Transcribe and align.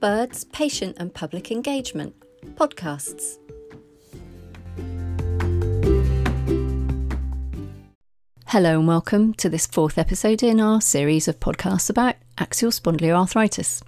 BIRD's, 0.00 0.44
Patient 0.44 0.96
and 1.00 1.12
Public 1.12 1.50
Engagement 1.50 2.14
podcasts. 2.54 3.38
Hello 8.46 8.78
and 8.78 8.86
welcome 8.86 9.34
to 9.34 9.48
this 9.48 9.66
fourth 9.66 9.98
episode 9.98 10.44
in 10.44 10.60
our 10.60 10.80
series 10.80 11.26
of 11.26 11.40
podcasts 11.40 11.90
about 11.90 12.14
axial 12.38 12.70
spondyloarthritis. 12.70 13.82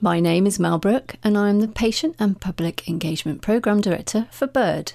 My 0.00 0.20
name 0.20 0.46
is 0.46 0.60
Mel 0.60 0.78
Brook 0.78 1.16
and 1.24 1.36
I 1.36 1.48
am 1.48 1.58
the 1.58 1.66
Patient 1.66 2.14
and 2.20 2.40
Public 2.40 2.88
Engagement 2.88 3.42
Programme 3.42 3.80
Director 3.80 4.28
for 4.30 4.46
BIRD. 4.46 4.92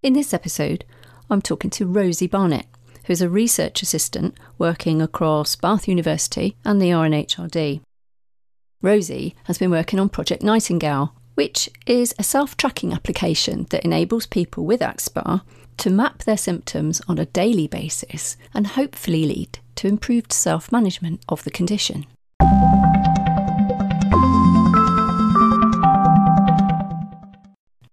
In 0.00 0.12
this 0.12 0.32
episode, 0.32 0.84
I'm 1.28 1.42
talking 1.42 1.70
to 1.70 1.86
Rosie 1.86 2.28
Barnett, 2.28 2.66
who 3.06 3.12
is 3.12 3.20
a 3.20 3.28
research 3.28 3.82
assistant 3.82 4.38
working 4.58 5.02
across 5.02 5.56
Bath 5.56 5.88
University 5.88 6.56
and 6.64 6.80
the 6.80 6.90
RNHRD. 6.90 7.80
Rosie 8.82 9.36
has 9.44 9.58
been 9.58 9.70
working 9.70 10.00
on 10.00 10.08
Project 10.08 10.42
Nightingale, 10.42 11.14
which 11.34 11.70
is 11.86 12.12
a 12.18 12.24
self 12.24 12.56
tracking 12.56 12.92
application 12.92 13.68
that 13.70 13.84
enables 13.84 14.26
people 14.26 14.66
with 14.66 14.80
AxSpA 14.80 15.42
to 15.76 15.88
map 15.88 16.24
their 16.24 16.36
symptoms 16.36 17.00
on 17.06 17.16
a 17.16 17.26
daily 17.26 17.68
basis 17.68 18.36
and 18.52 18.66
hopefully 18.66 19.24
lead 19.24 19.60
to 19.76 19.86
improved 19.86 20.32
self 20.32 20.72
management 20.72 21.24
of 21.28 21.44
the 21.44 21.50
condition. 21.52 22.06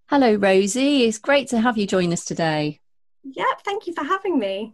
Hello, 0.07 0.33
Rosie. 0.33 1.03
It's 1.03 1.19
great 1.19 1.49
to 1.49 1.59
have 1.59 1.77
you 1.77 1.85
join 1.85 2.11
us 2.11 2.25
today. 2.25 2.79
Yep, 3.23 3.61
thank 3.63 3.85
you 3.85 3.93
for 3.93 4.03
having 4.03 4.39
me. 4.39 4.73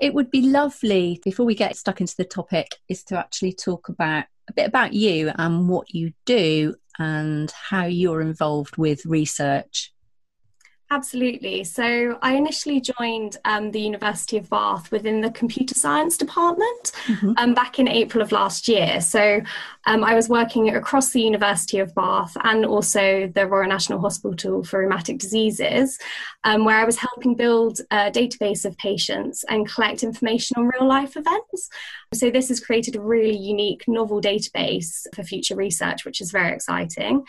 It 0.00 0.14
would 0.14 0.30
be 0.30 0.40
lovely, 0.40 1.20
before 1.22 1.44
we 1.44 1.54
get 1.54 1.76
stuck 1.76 2.00
into 2.00 2.16
the 2.16 2.24
topic, 2.24 2.68
is 2.88 3.04
to 3.04 3.18
actually 3.18 3.52
talk 3.52 3.90
about 3.90 4.24
a 4.48 4.52
bit 4.52 4.66
about 4.66 4.92
you 4.92 5.30
and 5.36 5.68
what 5.68 5.94
you 5.94 6.12
do 6.24 6.74
and 6.98 7.50
how 7.50 7.84
you're 7.84 8.20
involved 8.20 8.76
with 8.76 9.06
research. 9.06 9.92
Absolutely. 10.90 11.64
So 11.64 12.18
I 12.22 12.34
initially 12.34 12.80
joined 12.80 13.36
um, 13.44 13.72
the 13.72 13.80
University 13.80 14.38
of 14.38 14.48
Bath 14.48 14.90
within 14.90 15.20
the 15.20 15.30
computer 15.30 15.74
science 15.74 16.16
department 16.16 16.92
mm-hmm. 17.04 17.32
um, 17.36 17.52
back 17.52 17.78
in 17.78 17.86
April 17.86 18.22
of 18.22 18.32
last 18.32 18.68
year. 18.68 19.02
So 19.02 19.42
um, 19.84 20.02
I 20.02 20.14
was 20.14 20.30
working 20.30 20.74
across 20.74 21.10
the 21.10 21.20
University 21.20 21.78
of 21.78 21.94
Bath 21.94 22.34
and 22.42 22.64
also 22.64 23.30
the 23.34 23.46
Royal 23.46 23.68
National 23.68 24.00
Hospital 24.00 24.64
for 24.64 24.80
Rheumatic 24.80 25.18
Diseases, 25.18 25.98
um, 26.44 26.64
where 26.64 26.78
I 26.78 26.86
was 26.86 26.96
helping 26.96 27.34
build 27.34 27.80
a 27.90 28.10
database 28.10 28.64
of 28.64 28.74
patients 28.78 29.44
and 29.50 29.70
collect 29.70 30.02
information 30.02 30.56
on 30.56 30.68
real 30.68 30.88
life 30.88 31.16
events. 31.16 31.68
So 32.14 32.30
this 32.30 32.48
has 32.48 32.60
created 32.60 32.96
a 32.96 33.00
really 33.02 33.36
unique, 33.36 33.84
novel 33.88 34.22
database 34.22 35.06
for 35.14 35.22
future 35.22 35.54
research, 35.54 36.06
which 36.06 36.22
is 36.22 36.30
very 36.30 36.54
exciting. 36.54 37.26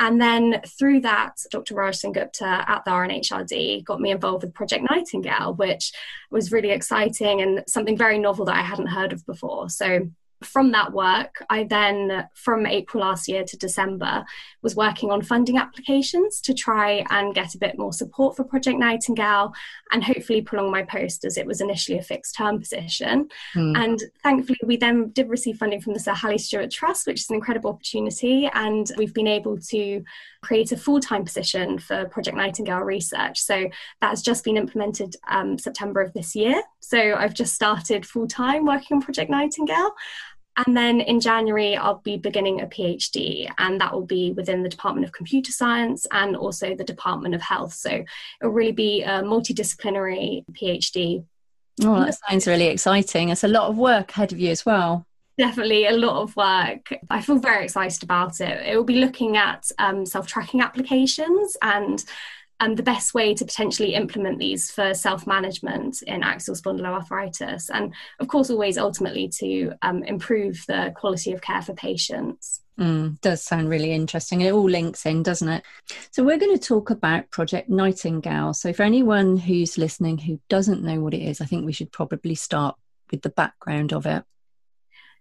And 0.00 0.18
then 0.18 0.62
through 0.66 1.02
that, 1.02 1.36
Dr. 1.50 1.74
Raj 1.74 1.94
Sengupta 1.94 2.66
at 2.66 2.86
the 2.86 2.90
RNHRD 2.90 3.84
got 3.84 4.00
me 4.00 4.10
involved 4.10 4.42
with 4.42 4.54
Project 4.54 4.86
Nightingale, 4.90 5.54
which 5.54 5.92
was 6.30 6.50
really 6.50 6.70
exciting 6.70 7.42
and 7.42 7.62
something 7.68 7.98
very 7.98 8.18
novel 8.18 8.46
that 8.46 8.56
I 8.56 8.62
hadn't 8.62 8.86
heard 8.86 9.12
of 9.12 9.24
before. 9.26 9.68
So 9.68 10.08
from 10.42 10.72
that 10.72 10.92
work, 10.92 11.44
I 11.50 11.64
then, 11.64 12.28
from 12.34 12.66
April 12.66 13.02
last 13.02 13.28
year 13.28 13.44
to 13.44 13.56
December, 13.56 14.24
was 14.62 14.74
working 14.74 15.10
on 15.10 15.22
funding 15.22 15.58
applications 15.58 16.40
to 16.42 16.54
try 16.54 17.04
and 17.10 17.34
get 17.34 17.54
a 17.54 17.58
bit 17.58 17.78
more 17.78 17.92
support 17.92 18.36
for 18.36 18.44
Project 18.44 18.78
Nightingale 18.78 19.52
and 19.92 20.02
hopefully 20.02 20.40
prolong 20.40 20.70
my 20.70 20.82
post 20.82 21.24
as 21.24 21.36
it 21.36 21.46
was 21.46 21.60
initially 21.60 21.98
a 21.98 22.02
fixed 22.02 22.34
term 22.36 22.58
position. 22.58 23.28
Mm. 23.54 23.76
And 23.76 24.02
thankfully, 24.22 24.58
we 24.64 24.76
then 24.76 25.10
did 25.10 25.28
receive 25.28 25.56
funding 25.56 25.80
from 25.80 25.94
the 25.94 26.00
Sir 26.00 26.14
Halley 26.14 26.38
Stewart 26.38 26.70
Trust, 26.70 27.06
which 27.06 27.20
is 27.20 27.30
an 27.30 27.36
incredible 27.36 27.70
opportunity. 27.70 28.48
And 28.54 28.90
we've 28.96 29.14
been 29.14 29.26
able 29.26 29.58
to 29.58 30.02
create 30.42 30.72
a 30.72 30.76
full 30.76 31.00
time 31.00 31.24
position 31.24 31.78
for 31.78 32.06
Project 32.08 32.36
Nightingale 32.36 32.80
research. 32.80 33.40
So 33.40 33.68
that's 34.00 34.22
just 34.22 34.44
been 34.44 34.56
implemented 34.56 35.16
um, 35.28 35.58
September 35.58 36.00
of 36.00 36.12
this 36.14 36.34
year. 36.34 36.62
So 36.80 37.14
I've 37.14 37.34
just 37.34 37.54
started 37.54 38.06
full 38.06 38.26
time 38.26 38.64
working 38.64 38.96
on 38.96 39.02
Project 39.02 39.30
Nightingale. 39.30 39.92
And 40.56 40.76
then 40.76 41.00
in 41.00 41.20
January, 41.20 41.76
I'll 41.76 41.98
be 41.98 42.16
beginning 42.16 42.60
a 42.60 42.66
PhD, 42.66 43.50
and 43.58 43.80
that 43.80 43.92
will 43.92 44.04
be 44.04 44.32
within 44.32 44.62
the 44.62 44.68
Department 44.68 45.06
of 45.06 45.12
Computer 45.12 45.52
Science 45.52 46.06
and 46.10 46.36
also 46.36 46.74
the 46.74 46.84
Department 46.84 47.34
of 47.34 47.40
Health. 47.40 47.72
So 47.72 48.04
it'll 48.40 48.52
really 48.52 48.72
be 48.72 49.02
a 49.02 49.22
multidisciplinary 49.22 50.44
PhD. 50.52 51.24
Oh, 51.82 52.00
that 52.00 52.18
sounds 52.28 52.46
really 52.46 52.66
exciting. 52.66 53.30
It's 53.30 53.44
a 53.44 53.48
lot 53.48 53.68
of 53.70 53.76
work 53.76 54.10
ahead 54.10 54.32
of 54.32 54.40
you 54.40 54.50
as 54.50 54.66
well. 54.66 55.06
Definitely 55.38 55.86
a 55.86 55.92
lot 55.92 56.20
of 56.20 56.36
work. 56.36 56.92
I 57.08 57.22
feel 57.22 57.38
very 57.38 57.64
excited 57.64 58.02
about 58.02 58.40
it. 58.40 58.66
It 58.66 58.76
will 58.76 58.84
be 58.84 58.96
looking 58.96 59.38
at 59.38 59.70
um, 59.78 60.04
self 60.04 60.26
tracking 60.26 60.60
applications 60.60 61.56
and 61.62 62.04
and 62.60 62.76
the 62.76 62.82
best 62.82 63.14
way 63.14 63.34
to 63.34 63.44
potentially 63.44 63.94
implement 63.94 64.38
these 64.38 64.70
for 64.70 64.94
self 64.94 65.26
management 65.26 66.02
in 66.02 66.22
axial 66.22 66.54
spondyloarthritis, 66.54 67.70
and 67.72 67.94
of 68.20 68.28
course, 68.28 68.50
always 68.50 68.78
ultimately 68.78 69.28
to 69.28 69.72
um, 69.82 70.04
improve 70.04 70.64
the 70.68 70.92
quality 70.94 71.32
of 71.32 71.40
care 71.40 71.62
for 71.62 71.74
patients. 71.74 72.60
Mm, 72.78 73.20
does 73.20 73.42
sound 73.42 73.68
really 73.68 73.92
interesting. 73.92 74.40
It 74.40 74.52
all 74.52 74.68
links 74.68 75.04
in, 75.04 75.22
doesn't 75.22 75.48
it? 75.48 75.64
So, 76.12 76.22
we're 76.22 76.38
going 76.38 76.56
to 76.56 76.64
talk 76.64 76.90
about 76.90 77.30
Project 77.30 77.68
Nightingale. 77.68 78.54
So, 78.54 78.72
for 78.72 78.82
anyone 78.82 79.36
who's 79.36 79.78
listening 79.78 80.18
who 80.18 80.40
doesn't 80.48 80.82
know 80.82 81.00
what 81.00 81.14
it 81.14 81.22
is, 81.22 81.40
I 81.40 81.46
think 81.46 81.64
we 81.64 81.72
should 81.72 81.92
probably 81.92 82.34
start 82.34 82.76
with 83.10 83.22
the 83.22 83.30
background 83.30 83.92
of 83.92 84.06
it. 84.06 84.22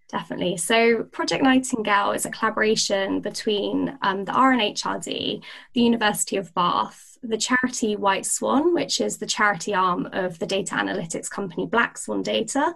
Definitely. 0.09 0.57
So, 0.57 1.03
Project 1.03 1.43
Nightingale 1.43 2.11
is 2.11 2.25
a 2.25 2.31
collaboration 2.31 3.21
between 3.21 3.97
um, 4.01 4.25
the 4.25 4.31
RNHRD, 4.31 5.43
the 5.73 5.81
University 5.81 6.37
of 6.37 6.53
Bath, 6.53 7.08
the 7.21 7.37
charity 7.37 7.95
White 7.95 8.25
Swan, 8.25 8.73
which 8.73 9.01
is 9.01 9.17
the 9.17 9.25
charity 9.25 9.73
arm 9.73 10.07
of 10.13 10.39
the 10.39 10.45
data 10.45 10.75
analytics 10.75 11.29
company 11.29 11.65
Black 11.65 11.97
Swan 11.97 12.21
Data, 12.21 12.73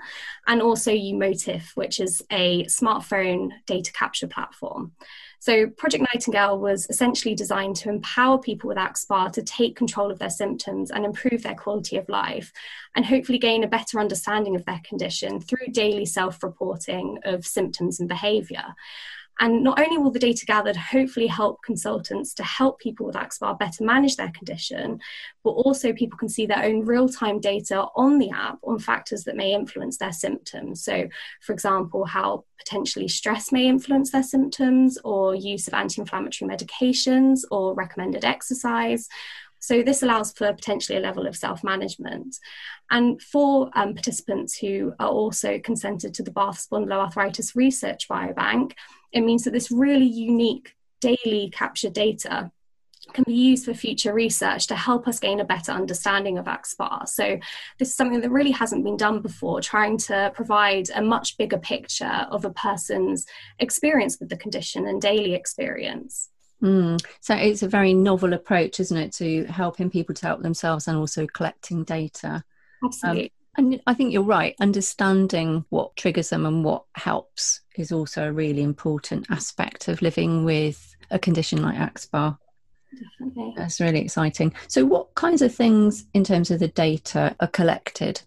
and 0.47 0.61
also 0.61 0.91
Umotif, 0.91 1.75
which 1.75 1.99
is 1.99 2.21
a 2.31 2.65
smartphone 2.65 3.51
data 3.65 3.91
capture 3.93 4.27
platform. 4.27 4.93
So, 5.39 5.67
Project 5.67 6.05
Nightingale 6.13 6.57
was 6.57 6.87
essentially 6.89 7.35
designed 7.35 7.75
to 7.77 7.89
empower 7.89 8.37
people 8.37 8.69
with 8.69 8.77
AxSpA 8.77 9.29
to 9.33 9.43
take 9.43 9.75
control 9.75 10.09
of 10.09 10.17
their 10.17 10.29
symptoms 10.29 10.89
and 10.89 11.03
improve 11.03 11.43
their 11.43 11.55
quality 11.55 11.97
of 11.97 12.07
life, 12.07 12.53
and 12.95 13.05
hopefully 13.05 13.39
gain 13.39 13.63
a 13.63 13.67
better 13.67 13.99
understanding 13.99 14.55
of 14.55 14.63
their 14.63 14.79
condition 14.85 15.41
through 15.41 15.67
daily 15.71 16.05
self 16.05 16.41
reporting 16.43 17.19
of 17.25 17.45
symptoms 17.45 17.99
and 17.99 18.07
behaviour. 18.07 18.73
And 19.39 19.63
not 19.63 19.79
only 19.79 19.97
will 19.97 20.11
the 20.11 20.19
data 20.19 20.45
gathered 20.45 20.75
hopefully 20.75 21.27
help 21.27 21.61
consultants 21.63 22.33
to 22.35 22.43
help 22.43 22.79
people 22.79 23.05
with 23.05 23.15
AxSpA 23.15 23.57
better 23.57 23.83
manage 23.83 24.15
their 24.15 24.31
condition, 24.31 24.99
but 25.43 25.51
also 25.51 25.91
people 25.91 26.17
can 26.17 26.29
see 26.29 26.45
their 26.45 26.63
own 26.63 26.85
real 26.85 27.09
time 27.09 27.39
data 27.39 27.85
on 27.95 28.19
the 28.19 28.29
app 28.29 28.59
on 28.63 28.79
factors 28.79 29.23
that 29.23 29.35
may 29.35 29.53
influence 29.53 29.97
their 29.97 30.13
symptoms. 30.13 30.83
So, 30.83 31.07
for 31.41 31.53
example, 31.53 32.05
how 32.05 32.45
potentially 32.57 33.07
stress 33.07 33.51
may 33.51 33.67
influence 33.67 34.11
their 34.11 34.23
symptoms, 34.23 34.97
or 35.03 35.35
use 35.35 35.67
of 35.67 35.73
anti 35.73 36.01
inflammatory 36.01 36.49
medications, 36.49 37.41
or 37.51 37.73
recommended 37.73 38.23
exercise. 38.23 39.07
So, 39.63 39.81
this 39.81 40.03
allows 40.03 40.33
for 40.33 40.51
potentially 40.51 40.97
a 40.97 41.01
level 41.01 41.25
of 41.25 41.37
self 41.37 41.63
management. 41.63 42.35
And 42.91 43.21
for 43.21 43.69
um, 43.75 43.93
participants 43.93 44.57
who 44.57 44.93
are 44.99 45.07
also 45.07 45.57
consented 45.57 46.13
to 46.15 46.23
the 46.23 46.31
Bath 46.31 46.67
Spondyloarthritis 46.69 47.55
Research 47.55 48.09
Biobank, 48.09 48.73
it 49.13 49.21
means 49.21 49.45
that 49.45 49.53
this 49.53 49.71
really 49.71 50.05
unique 50.05 50.75
daily 50.99 51.49
captured 51.53 51.93
data 51.93 52.51
can 53.13 53.23
be 53.23 53.33
used 53.33 53.63
for 53.63 53.73
future 53.73 54.13
research 54.13 54.67
to 54.67 54.75
help 54.75 55.07
us 55.07 55.19
gain 55.21 55.39
a 55.39 55.45
better 55.45 55.71
understanding 55.71 56.37
of 56.37 56.45
AxSpA. 56.45 57.07
So, 57.07 57.39
this 57.79 57.87
is 57.87 57.95
something 57.95 58.19
that 58.19 58.31
really 58.31 58.51
hasn't 58.51 58.83
been 58.83 58.97
done 58.97 59.21
before, 59.21 59.61
trying 59.61 59.97
to 60.09 60.29
provide 60.35 60.89
a 60.93 61.01
much 61.01 61.37
bigger 61.37 61.57
picture 61.57 62.27
of 62.29 62.43
a 62.43 62.49
person's 62.49 63.25
experience 63.59 64.19
with 64.19 64.27
the 64.27 64.35
condition 64.35 64.87
and 64.87 65.01
daily 65.01 65.33
experience. 65.33 66.32
Mm. 66.63 67.03
So, 67.19 67.35
it's 67.35 67.63
a 67.63 67.67
very 67.67 67.93
novel 67.93 68.33
approach, 68.33 68.79
isn't 68.79 68.97
it, 68.97 69.11
to 69.13 69.43
helping 69.45 69.89
people 69.89 70.15
to 70.15 70.25
help 70.25 70.41
themselves 70.41 70.87
and 70.87 70.97
also 70.97 71.27
collecting 71.27 71.83
data. 71.83 72.43
Absolutely. 72.83 73.25
Um, 73.25 73.29
and 73.55 73.81
I 73.85 73.93
think 73.93 74.13
you're 74.13 74.23
right. 74.23 74.55
Understanding 74.59 75.65
what 75.69 75.95
triggers 75.95 76.29
them 76.29 76.45
and 76.45 76.63
what 76.63 76.85
helps 76.95 77.61
is 77.75 77.91
also 77.91 78.27
a 78.27 78.31
really 78.31 78.63
important 78.63 79.27
aspect 79.29 79.87
of 79.87 80.01
living 80.01 80.43
with 80.43 80.95
a 81.11 81.19
condition 81.19 81.61
like 81.61 81.77
AxSpA. 81.77 82.37
Definitely. 83.19 83.53
That's 83.55 83.79
really 83.79 84.01
exciting. 84.01 84.53
So, 84.67 84.85
what 84.85 85.13
kinds 85.15 85.41
of 85.41 85.53
things 85.53 86.05
in 86.13 86.23
terms 86.23 86.51
of 86.51 86.59
the 86.59 86.67
data 86.67 87.35
are 87.39 87.47
collected? 87.47 88.21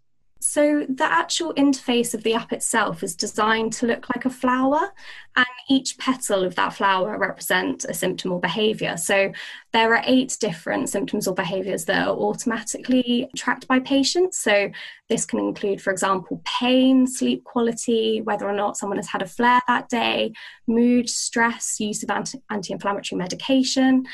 So, 0.48 0.86
the 0.88 1.04
actual 1.04 1.52
interface 1.54 2.14
of 2.14 2.22
the 2.22 2.34
app 2.34 2.52
itself 2.52 3.02
is 3.02 3.16
designed 3.16 3.72
to 3.74 3.86
look 3.86 4.06
like 4.14 4.24
a 4.24 4.30
flower, 4.30 4.92
and 5.34 5.46
each 5.68 5.98
petal 5.98 6.44
of 6.44 6.54
that 6.54 6.72
flower 6.72 7.18
represents 7.18 7.84
a 7.84 7.92
symptom 7.92 8.30
or 8.30 8.40
behavior. 8.40 8.96
So, 8.96 9.32
there 9.72 9.92
are 9.92 10.02
eight 10.06 10.36
different 10.40 10.88
symptoms 10.88 11.26
or 11.26 11.34
behaviors 11.34 11.84
that 11.86 12.06
are 12.06 12.16
automatically 12.16 13.28
tracked 13.36 13.66
by 13.66 13.80
patients. 13.80 14.38
So, 14.38 14.70
this 15.08 15.26
can 15.26 15.40
include, 15.40 15.82
for 15.82 15.90
example, 15.90 16.40
pain, 16.44 17.08
sleep 17.08 17.42
quality, 17.42 18.20
whether 18.22 18.48
or 18.48 18.54
not 18.54 18.76
someone 18.76 18.98
has 18.98 19.08
had 19.08 19.22
a 19.22 19.26
flare 19.26 19.60
that 19.66 19.88
day, 19.88 20.32
mood, 20.68 21.10
stress, 21.10 21.80
use 21.80 22.04
of 22.04 22.10
anti 22.10 22.72
inflammatory 22.72 23.18
medication. 23.18 24.06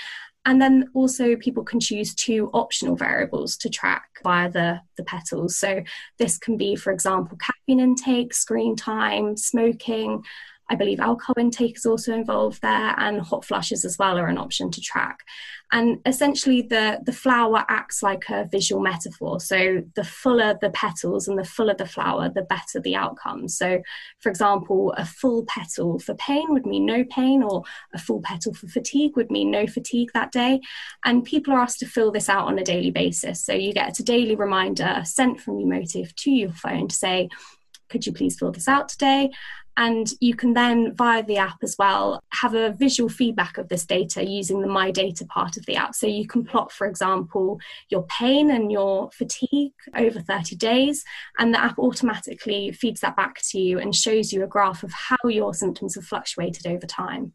And 0.44 0.60
then 0.60 0.88
also 0.92 1.36
people 1.36 1.62
can 1.62 1.78
choose 1.78 2.14
two 2.14 2.50
optional 2.52 2.96
variables 2.96 3.56
to 3.58 3.70
track 3.70 4.08
via 4.24 4.50
the, 4.50 4.80
the 4.96 5.04
petals. 5.04 5.56
So 5.56 5.82
this 6.18 6.36
can 6.36 6.56
be, 6.56 6.74
for 6.74 6.92
example, 6.92 7.38
caffeine 7.38 7.80
intake, 7.80 8.34
screen 8.34 8.74
time, 8.74 9.36
smoking, 9.36 10.24
I 10.72 10.74
believe 10.74 11.00
alcohol 11.00 11.34
intake 11.38 11.76
is 11.76 11.84
also 11.84 12.14
involved 12.14 12.62
there, 12.62 12.94
and 12.96 13.20
hot 13.20 13.44
flushes 13.44 13.84
as 13.84 13.98
well 13.98 14.16
are 14.16 14.26
an 14.26 14.38
option 14.38 14.70
to 14.70 14.80
track. 14.80 15.18
And 15.70 15.98
essentially, 16.06 16.62
the, 16.62 17.00
the 17.04 17.12
flower 17.12 17.66
acts 17.68 18.02
like 18.02 18.24
a 18.30 18.48
visual 18.50 18.80
metaphor. 18.82 19.38
So, 19.38 19.82
the 19.96 20.04
fuller 20.04 20.56
the 20.62 20.70
petals 20.70 21.28
and 21.28 21.38
the 21.38 21.44
fuller 21.44 21.74
the 21.74 21.84
flower, 21.84 22.30
the 22.30 22.40
better 22.40 22.80
the 22.80 22.96
outcome. 22.96 23.48
So, 23.48 23.82
for 24.20 24.30
example, 24.30 24.94
a 24.96 25.04
full 25.04 25.44
petal 25.44 25.98
for 25.98 26.14
pain 26.14 26.46
would 26.48 26.64
mean 26.64 26.86
no 26.86 27.04
pain, 27.04 27.42
or 27.42 27.64
a 27.92 27.98
full 27.98 28.22
petal 28.22 28.54
for 28.54 28.66
fatigue 28.66 29.14
would 29.14 29.30
mean 29.30 29.50
no 29.50 29.66
fatigue 29.66 30.08
that 30.14 30.32
day. 30.32 30.62
And 31.04 31.22
people 31.22 31.52
are 31.52 31.60
asked 31.60 31.80
to 31.80 31.86
fill 31.86 32.12
this 32.12 32.30
out 32.30 32.46
on 32.46 32.58
a 32.58 32.64
daily 32.64 32.90
basis. 32.90 33.44
So, 33.44 33.52
you 33.52 33.74
get 33.74 34.00
a 34.00 34.02
daily 34.02 34.36
reminder 34.36 35.02
sent 35.04 35.38
from 35.38 35.58
Umotif 35.58 36.14
to 36.14 36.30
your 36.30 36.52
phone 36.52 36.88
to 36.88 36.96
say, 36.96 37.28
could 37.92 38.06
you 38.06 38.12
please 38.12 38.38
fill 38.38 38.50
this 38.50 38.68
out 38.68 38.88
today? 38.88 39.30
And 39.76 40.12
you 40.20 40.34
can 40.34 40.52
then, 40.52 40.94
via 40.94 41.22
the 41.22 41.38
app 41.38 41.58
as 41.62 41.76
well, 41.78 42.22
have 42.30 42.54
a 42.54 42.72
visual 42.72 43.08
feedback 43.08 43.56
of 43.58 43.68
this 43.68 43.86
data 43.86 44.24
using 44.24 44.60
the 44.60 44.68
My 44.68 44.90
Data 44.90 45.24
part 45.24 45.56
of 45.56 45.66
the 45.66 45.76
app. 45.76 45.94
So 45.94 46.06
you 46.06 46.26
can 46.26 46.44
plot, 46.44 46.72
for 46.72 46.86
example, 46.86 47.58
your 47.88 48.02
pain 48.04 48.50
and 48.50 48.70
your 48.70 49.10
fatigue 49.12 49.72
over 49.96 50.20
30 50.20 50.56
days, 50.56 51.04
and 51.38 51.54
the 51.54 51.60
app 51.60 51.78
automatically 51.78 52.72
feeds 52.72 53.00
that 53.00 53.16
back 53.16 53.40
to 53.50 53.58
you 53.58 53.78
and 53.78 53.94
shows 53.94 54.32
you 54.32 54.44
a 54.44 54.48
graph 54.48 54.82
of 54.82 54.92
how 54.92 55.16
your 55.24 55.54
symptoms 55.54 55.94
have 55.94 56.04
fluctuated 56.04 56.66
over 56.66 56.86
time. 56.86 57.32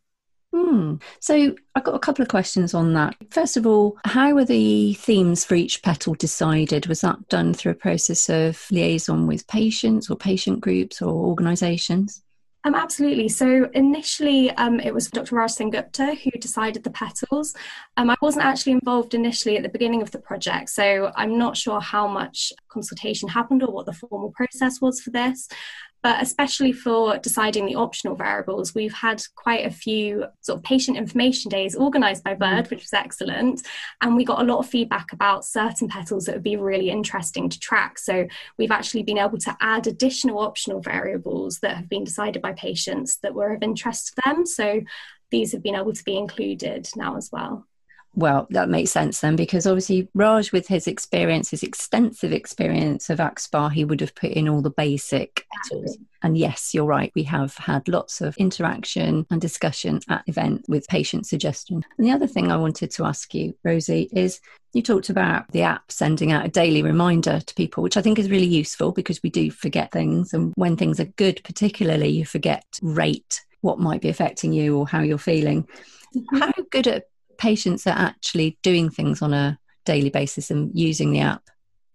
Hmm. 0.54 0.96
So 1.20 1.56
I've 1.76 1.84
got 1.84 1.96
a 1.96 2.00
couple 2.00 2.24
of 2.24 2.30
questions 2.30 2.74
on 2.74 2.94
that. 2.94 3.16
First 3.32 3.58
of 3.58 3.68
all, 3.68 3.98
how 4.06 4.34
were 4.34 4.46
the 4.46 4.94
themes 4.94 5.44
for 5.44 5.56
each 5.56 5.84
petal 5.84 6.16
decided? 6.16 6.88
Was 6.88 7.02
that 7.02 7.28
done 7.28 7.54
through 7.54 7.74
a 7.74 7.76
process 7.76 8.30
of 8.30 8.66
liaison 8.72 9.28
with 9.28 9.48
patients 9.48 10.10
or 10.10 10.16
patient 10.16 10.62
groups 10.62 11.02
or 11.02 11.12
organisations? 11.12 12.24
Um, 12.68 12.76
absolutely. 12.76 13.30
So 13.30 13.70
initially, 13.74 14.52
um, 14.52 14.82
it 14.82 14.94
was 14.94 15.10
Dr. 15.10 15.36
Raj 15.36 15.52
Sengupta 15.52 16.20
who 16.20 16.32
decided 16.32 16.84
the 16.84 16.90
petals. 16.90 17.56
Um, 17.96 18.10
I 18.10 18.16
wasn't 18.22 18.44
actually 18.44 18.74
involved 18.74 19.14
initially 19.14 19.56
at 19.56 19.64
the 19.64 19.70
beginning 19.70 20.02
of 20.02 20.12
the 20.12 20.20
project, 20.20 20.70
so 20.72 21.14
I'm 21.16 21.38
not 21.38 21.56
sure 21.56 21.80
how 21.80 22.10
much 22.10 22.52
consultation 22.68 23.30
happened 23.30 23.64
or 23.64 23.72
what 23.72 23.86
the 23.86 23.94
formal 23.94 24.32
process 24.32 24.82
was 24.82 25.00
for 25.00 25.12
this. 25.12 25.48
But 26.08 26.22
especially 26.22 26.72
for 26.72 27.18
deciding 27.18 27.66
the 27.66 27.76
optional 27.76 28.16
variables, 28.16 28.74
we've 28.74 28.94
had 28.94 29.22
quite 29.36 29.66
a 29.66 29.70
few 29.70 30.24
sort 30.40 30.60
of 30.60 30.64
patient 30.64 30.96
information 30.96 31.50
days 31.50 31.76
organised 31.76 32.24
by 32.24 32.34
Bird, 32.34 32.64
mm. 32.64 32.70
which 32.70 32.84
was 32.84 32.94
excellent. 32.94 33.68
And 34.00 34.16
we 34.16 34.24
got 34.24 34.40
a 34.40 34.46
lot 34.46 34.60
of 34.60 34.70
feedback 34.70 35.12
about 35.12 35.44
certain 35.44 35.90
petals 35.90 36.24
that 36.24 36.36
would 36.36 36.44
be 36.44 36.56
really 36.56 36.90
interesting 36.92 37.50
to 37.50 37.60
track. 37.60 38.00
So 38.00 38.26
we've 38.58 38.72
actually 38.72 39.04
been 39.04 39.18
able 39.18 39.38
to 39.40 39.58
add 39.60 39.86
additional 39.86 40.40
optional 40.40 40.80
variables 40.80 41.60
that 41.60 41.76
have 41.76 41.90
been 41.90 42.06
decided 42.06 42.42
by 42.42 42.54
patients 42.54 43.18
that 43.22 43.34
were 43.34 43.54
of 43.54 43.62
interest 43.62 44.08
to 44.08 44.22
them. 44.24 44.46
So 44.46 44.84
these 45.30 45.52
have 45.52 45.62
been 45.62 45.76
able 45.76 45.92
to 45.92 46.04
be 46.06 46.16
included 46.16 46.88
now 46.96 47.18
as 47.18 47.30
well. 47.34 47.68
Well, 48.18 48.48
that 48.50 48.68
makes 48.68 48.90
sense 48.90 49.22
then, 49.22 49.36
because 49.36 49.68
obviously 49.68 50.10
Raj, 50.16 50.52
with 50.52 50.68
his 50.68 50.88
experience, 50.88 51.52
his 51.52 51.62
extensive 51.62 52.32
experience 52.32 53.12
of 53.12 53.20
AxSpA, 53.20 53.72
he 53.72 53.86
would 53.86 54.02
have 54.02 54.16
put 54.16 54.32
in 54.32 54.50
all 54.50 54.64
the 54.64 54.72
basic 54.72 55.46
tools. 55.70 56.00
And 56.24 56.36
yes, 56.36 56.74
you're 56.74 56.84
right. 56.84 57.12
We 57.14 57.22
have 57.24 57.56
had 57.58 57.88
lots 57.88 58.20
of 58.22 58.36
interaction 58.38 59.28
and 59.30 59.40
discussion 59.40 60.00
at 60.10 60.24
event 60.26 60.66
with 60.68 60.88
patient 60.88 61.28
suggestion. 61.28 61.86
And 62.00 62.08
the 62.08 62.12
other 62.12 62.26
thing 62.26 62.52
I 62.52 62.58
wanted 62.58 62.90
to 62.90 63.06
ask 63.06 63.36
you, 63.36 63.56
Rosie, 63.64 64.10
is 64.12 64.42
you 64.74 64.82
talked 64.82 65.10
about 65.10 65.52
the 65.52 65.62
app 65.62 65.92
sending 65.92 66.32
out 66.32 66.44
a 66.44 66.50
daily 66.50 66.82
reminder 66.82 67.40
to 67.40 67.54
people, 67.54 67.84
which 67.84 67.98
I 67.98 68.02
think 68.02 68.18
is 68.18 68.32
really 68.32 68.48
useful 68.48 68.94
because 68.94 69.22
we 69.22 69.30
do 69.30 69.52
forget 69.52 69.92
things. 69.92 70.34
And 70.34 70.54
when 70.56 70.76
things 70.76 71.00
are 71.00 71.06
good, 71.06 71.40
particularly, 71.44 72.10
you 72.10 72.26
forget 72.26 72.66
rate 72.82 73.46
what 73.62 73.78
might 73.78 74.02
be 74.02 74.10
affecting 74.10 74.54
you 74.54 74.76
or 74.76 74.88
how 74.88 75.02
you're 75.02 75.20
feeling. 75.20 75.68
Mm-hmm. 76.16 76.38
How 76.38 76.52
good 76.72 76.88
at 76.88 77.04
patients 77.38 77.88
are 77.88 77.98
actually 77.98 78.58
doing 78.64 78.90
things 78.90 79.22
on 79.22 79.34
a 79.34 79.60
daily 79.86 80.10
basis 80.10 80.52
and 80.52 80.72
using 80.74 81.12
the 81.12 81.20
app? 81.20 81.44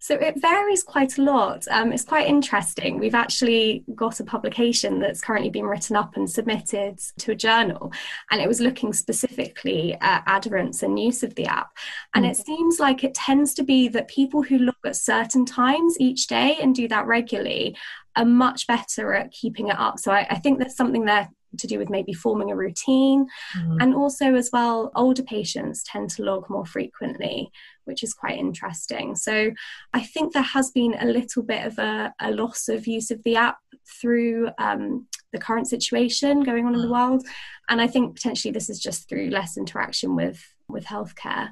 So 0.03 0.17
it 0.17 0.41
varies 0.41 0.83
quite 0.83 1.17
a 1.17 1.23
lot. 1.23 1.65
Um, 1.71 1.93
it's 1.93 2.03
quite 2.03 2.27
interesting. 2.27 2.99
We've 2.99 3.15
actually 3.15 3.85
got 3.95 4.19
a 4.19 4.25
publication 4.25 4.99
that's 4.99 5.21
currently 5.21 5.49
been 5.49 5.65
written 5.65 5.95
up 5.95 6.17
and 6.17 6.29
submitted 6.29 6.99
to 7.21 7.31
a 7.31 7.37
journal, 7.37 7.93
and 8.33 8.41
it 8.41 8.49
was 8.49 8.61
looking 8.61 8.93
specifically 8.93 9.97
at 10.01 10.25
adherence 10.27 10.83
and 10.83 10.99
use 10.99 11.23
of 11.23 11.37
the 11.37 11.47
app. 11.47 11.69
And 12.17 12.25
mm. 12.25 12.31
it 12.33 12.37
seems 12.37 12.81
like 12.81 13.05
it 13.05 13.15
tends 13.15 13.55
to 13.55 13.63
be 13.63 13.87
that 13.91 14.09
people 14.09 14.43
who 14.43 14.59
look 14.59 14.75
at 14.85 14.97
certain 14.97 15.47
times 15.47 15.97
each 16.01 16.27
day 16.27 16.59
and 16.61 16.75
do 16.75 16.89
that 16.89 17.07
regularly 17.07 17.77
are 18.17 18.25
much 18.25 18.67
better 18.67 19.15
at 19.15 19.31
keeping 19.31 19.69
it 19.69 19.79
up. 19.79 20.01
So 20.01 20.11
I, 20.11 20.27
I 20.29 20.41
think 20.41 20.59
there's 20.59 20.75
something 20.75 21.05
there 21.05 21.31
to 21.59 21.67
do 21.67 21.79
with 21.79 21.91
maybe 21.91 22.13
forming 22.13 22.51
a 22.51 22.57
routine. 22.57 23.27
Mm. 23.57 23.77
And 23.81 23.95
also, 23.95 24.35
as 24.35 24.51
well, 24.53 24.91
older 24.95 25.23
patients 25.23 25.83
tend 25.85 26.11
to 26.11 26.23
log 26.23 26.49
more 26.49 26.67
frequently, 26.67 27.51
which 27.85 28.03
is 28.03 28.15
quite 28.15 28.39
interesting. 28.39 29.17
So, 29.17 29.53
I 29.93 30.01
think 30.01 30.33
there 30.33 30.43
has 30.43 30.71
been 30.71 30.95
a 30.99 31.07
little 31.07 31.43
bit 31.43 31.67
of 31.67 31.79
a, 31.79 32.13
a 32.21 32.31
loss 32.31 32.69
of 32.69 32.87
use 32.87 33.11
of 33.11 33.23
the 33.25 33.37
app 33.37 33.59
through 34.01 34.51
um, 34.59 35.07
the 35.33 35.39
current 35.39 35.69
situation 35.69 36.43
going 36.43 36.67
on 36.67 36.75
in 36.75 36.81
the 36.81 36.87
mm. 36.87 36.93
world. 36.93 37.27
And 37.69 37.81
I 37.81 37.87
think 37.87 38.15
potentially 38.15 38.53
this 38.53 38.71
is 38.71 38.79
just 38.79 39.09
through 39.09 39.31
less 39.31 39.57
interaction 39.57 40.15
with, 40.17 40.43
with 40.69 40.85
healthcare. 40.85 41.51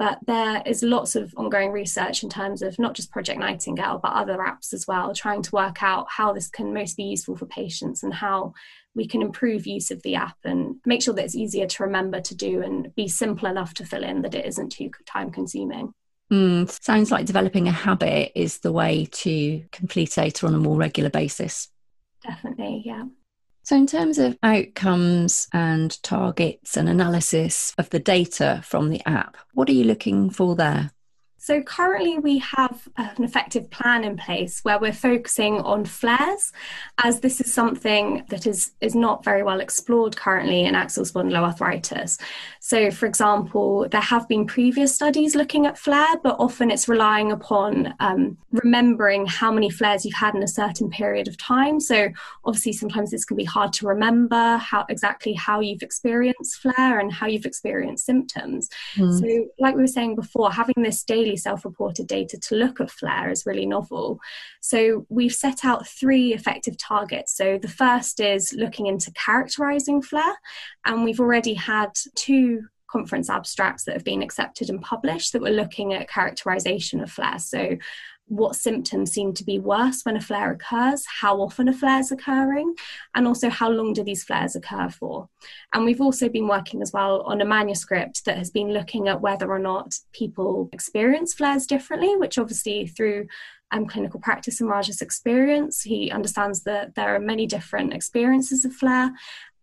But 0.00 0.18
there 0.26 0.62
is 0.64 0.82
lots 0.82 1.14
of 1.14 1.34
ongoing 1.36 1.72
research 1.72 2.22
in 2.22 2.30
terms 2.30 2.62
of 2.62 2.78
not 2.78 2.94
just 2.94 3.12
Project 3.12 3.38
Nightingale, 3.38 4.00
but 4.02 4.14
other 4.14 4.38
apps 4.38 4.72
as 4.72 4.86
well, 4.88 5.12
trying 5.14 5.42
to 5.42 5.50
work 5.52 5.82
out 5.82 6.06
how 6.08 6.32
this 6.32 6.48
can 6.48 6.72
most 6.72 6.96
be 6.96 7.02
useful 7.02 7.36
for 7.36 7.44
patients 7.44 8.02
and 8.02 8.14
how 8.14 8.54
we 8.94 9.06
can 9.06 9.22
improve 9.22 9.66
use 9.66 9.90
of 9.90 10.02
the 10.02 10.16
app 10.16 10.36
and 10.44 10.76
make 10.84 11.02
sure 11.02 11.14
that 11.14 11.24
it's 11.24 11.36
easier 11.36 11.66
to 11.66 11.84
remember 11.84 12.20
to 12.20 12.34
do 12.34 12.62
and 12.62 12.94
be 12.94 13.08
simple 13.08 13.48
enough 13.48 13.74
to 13.74 13.84
fill 13.84 14.04
in 14.04 14.22
that 14.22 14.34
it 14.34 14.46
isn't 14.46 14.70
too 14.70 14.90
time 15.06 15.30
consuming. 15.30 15.92
Mm, 16.32 16.70
sounds 16.82 17.10
like 17.10 17.26
developing 17.26 17.66
a 17.66 17.72
habit 17.72 18.32
is 18.34 18.58
the 18.58 18.72
way 18.72 19.06
to 19.10 19.64
complete 19.72 20.12
data 20.12 20.46
on 20.46 20.54
a 20.54 20.58
more 20.58 20.76
regular 20.76 21.10
basis. 21.10 21.68
Definitely, 22.22 22.82
yeah. 22.84 23.04
So, 23.62 23.76
in 23.76 23.86
terms 23.86 24.18
of 24.18 24.38
outcomes 24.42 25.48
and 25.52 26.02
targets 26.02 26.76
and 26.76 26.88
analysis 26.88 27.74
of 27.78 27.90
the 27.90 27.98
data 27.98 28.62
from 28.64 28.90
the 28.90 29.06
app, 29.06 29.36
what 29.54 29.68
are 29.68 29.72
you 29.72 29.84
looking 29.84 30.30
for 30.30 30.56
there? 30.56 30.90
So, 31.42 31.62
currently, 31.62 32.18
we 32.18 32.36
have 32.38 32.86
an 32.98 33.24
effective 33.24 33.70
plan 33.70 34.04
in 34.04 34.18
place 34.18 34.60
where 34.62 34.78
we're 34.78 34.92
focusing 34.92 35.54
on 35.62 35.86
flares, 35.86 36.52
as 37.02 37.20
this 37.20 37.40
is 37.40 37.52
something 37.52 38.26
that 38.28 38.46
is, 38.46 38.72
is 38.82 38.94
not 38.94 39.24
very 39.24 39.42
well 39.42 39.60
explored 39.60 40.18
currently 40.18 40.66
in 40.66 40.74
axial 40.74 41.06
spondyloarthritis. 41.06 42.20
So, 42.60 42.90
for 42.90 43.06
example, 43.06 43.88
there 43.90 44.02
have 44.02 44.28
been 44.28 44.46
previous 44.46 44.94
studies 44.94 45.34
looking 45.34 45.64
at 45.64 45.78
flare, 45.78 46.18
but 46.22 46.36
often 46.38 46.70
it's 46.70 46.88
relying 46.88 47.32
upon 47.32 47.94
um, 48.00 48.36
remembering 48.50 49.24
how 49.24 49.50
many 49.50 49.70
flares 49.70 50.04
you've 50.04 50.12
had 50.12 50.34
in 50.34 50.42
a 50.42 50.48
certain 50.48 50.90
period 50.90 51.26
of 51.26 51.38
time. 51.38 51.80
So, 51.80 52.10
obviously, 52.44 52.74
sometimes 52.74 53.12
this 53.12 53.24
can 53.24 53.38
be 53.38 53.44
hard 53.44 53.72
to 53.74 53.86
remember 53.86 54.58
how 54.58 54.84
exactly 54.90 55.32
how 55.32 55.60
you've 55.60 55.82
experienced 55.82 56.56
flare 56.56 56.98
and 56.98 57.10
how 57.10 57.28
you've 57.28 57.46
experienced 57.46 58.04
symptoms. 58.04 58.68
Mm. 58.96 59.20
So, 59.20 59.46
like 59.58 59.74
we 59.74 59.80
were 59.80 59.86
saying 59.86 60.16
before, 60.16 60.52
having 60.52 60.82
this 60.82 61.02
daily 61.02 61.29
self 61.36 61.64
reported 61.64 62.06
data 62.06 62.38
to 62.38 62.54
look 62.54 62.80
at 62.80 62.90
flare 62.90 63.30
is 63.30 63.46
really 63.46 63.66
novel. 63.66 64.20
So 64.60 65.06
we've 65.08 65.34
set 65.34 65.64
out 65.64 65.86
three 65.86 66.34
effective 66.34 66.76
targets. 66.76 67.36
So 67.36 67.58
the 67.58 67.68
first 67.68 68.20
is 68.20 68.52
looking 68.52 68.86
into 68.86 69.12
characterizing 69.12 70.02
flare, 70.02 70.36
and 70.84 71.04
we've 71.04 71.20
already 71.20 71.54
had 71.54 71.90
two 72.14 72.66
conference 72.90 73.30
abstracts 73.30 73.84
that 73.84 73.94
have 73.94 74.04
been 74.04 74.22
accepted 74.22 74.68
and 74.68 74.82
published 74.82 75.32
that 75.32 75.42
were 75.42 75.50
looking 75.50 75.94
at 75.94 76.08
characterization 76.08 77.00
of 77.00 77.10
flare. 77.10 77.38
So 77.38 77.76
what 78.30 78.54
symptoms 78.54 79.10
seem 79.10 79.34
to 79.34 79.44
be 79.44 79.58
worse 79.58 80.02
when 80.04 80.16
a 80.16 80.20
flare 80.20 80.52
occurs, 80.52 81.04
how 81.20 81.40
often 81.40 81.68
a 81.68 81.72
flare 81.72 81.98
is 81.98 82.12
occurring, 82.12 82.74
and 83.14 83.26
also 83.26 83.50
how 83.50 83.68
long 83.68 83.92
do 83.92 84.04
these 84.04 84.22
flares 84.22 84.54
occur 84.54 84.88
for. 84.88 85.28
And 85.74 85.84
we've 85.84 86.00
also 86.00 86.28
been 86.28 86.46
working 86.46 86.80
as 86.80 86.92
well 86.92 87.22
on 87.22 87.40
a 87.40 87.44
manuscript 87.44 88.24
that 88.24 88.38
has 88.38 88.48
been 88.48 88.72
looking 88.72 89.08
at 89.08 89.20
whether 89.20 89.50
or 89.50 89.58
not 89.58 89.98
people 90.12 90.68
experience 90.72 91.34
flares 91.34 91.66
differently, 91.66 92.14
which 92.16 92.38
obviously 92.38 92.86
through 92.86 93.26
um, 93.72 93.86
clinical 93.86 94.20
practice 94.20 94.60
and 94.60 94.70
Raja's 94.70 95.02
experience. 95.02 95.82
He 95.82 96.10
understands 96.10 96.62
that 96.64 96.94
there 96.94 97.14
are 97.14 97.20
many 97.20 97.46
different 97.46 97.92
experiences 97.92 98.64
of 98.64 98.72
flare 98.72 99.12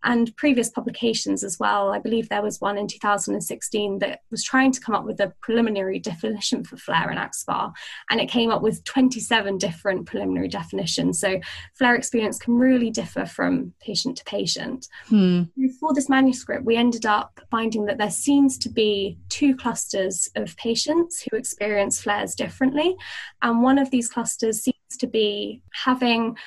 and 0.04 0.36
previous 0.38 0.70
publications 0.70 1.44
as 1.44 1.58
well. 1.60 1.90
I 1.90 2.00
believe 2.00 2.30
there 2.30 2.42
was 2.42 2.62
one 2.62 2.78
in 2.78 2.88
2016 2.88 4.00
that 4.00 4.22
was 4.32 4.44
trying 4.44 4.72
to 4.72 4.80
come 4.80 4.96
up 4.96 5.06
with 5.06 5.20
a 5.20 5.34
preliminary 5.42 6.00
definition 6.00 6.64
for 6.64 6.78
flare 6.78 7.12
in 7.12 7.18
AxSpA, 7.18 7.74
and 8.10 8.20
it 8.20 8.30
came 8.30 8.52
up 8.52 8.62
with 8.62 8.84
27 8.84 9.58
different 9.58 10.06
preliminary 10.06 10.48
definitions. 10.48 11.20
So, 11.20 11.40
flare 11.78 11.96
experience 11.96 12.38
can 12.38 12.56
really 12.56 12.92
differ 12.92 13.26
from 13.26 13.74
patient 13.80 14.18
to 14.18 14.24
patient. 14.26 14.88
Hmm. 15.08 15.44
For 15.80 15.94
this 15.94 16.10
manuscript, 16.10 16.66
we 16.66 16.76
ended 16.76 17.06
up 17.06 17.40
finding 17.50 17.86
that 17.86 17.98
there 17.98 18.12
seems 18.12 18.58
to 18.60 18.70
be 18.70 19.18
two 19.30 19.56
clusters 19.56 20.30
of 20.36 20.56
patients 20.58 21.24
who 21.24 21.38
experience 21.38 22.02
flares 22.02 22.36
differently, 22.36 22.96
and 23.42 23.62
one 23.62 23.78
of 23.78 23.90
these 23.90 24.10
clusters 24.10 24.62
seems 24.62 24.76
to 25.00 25.08
be 25.08 25.62
having 25.74 26.38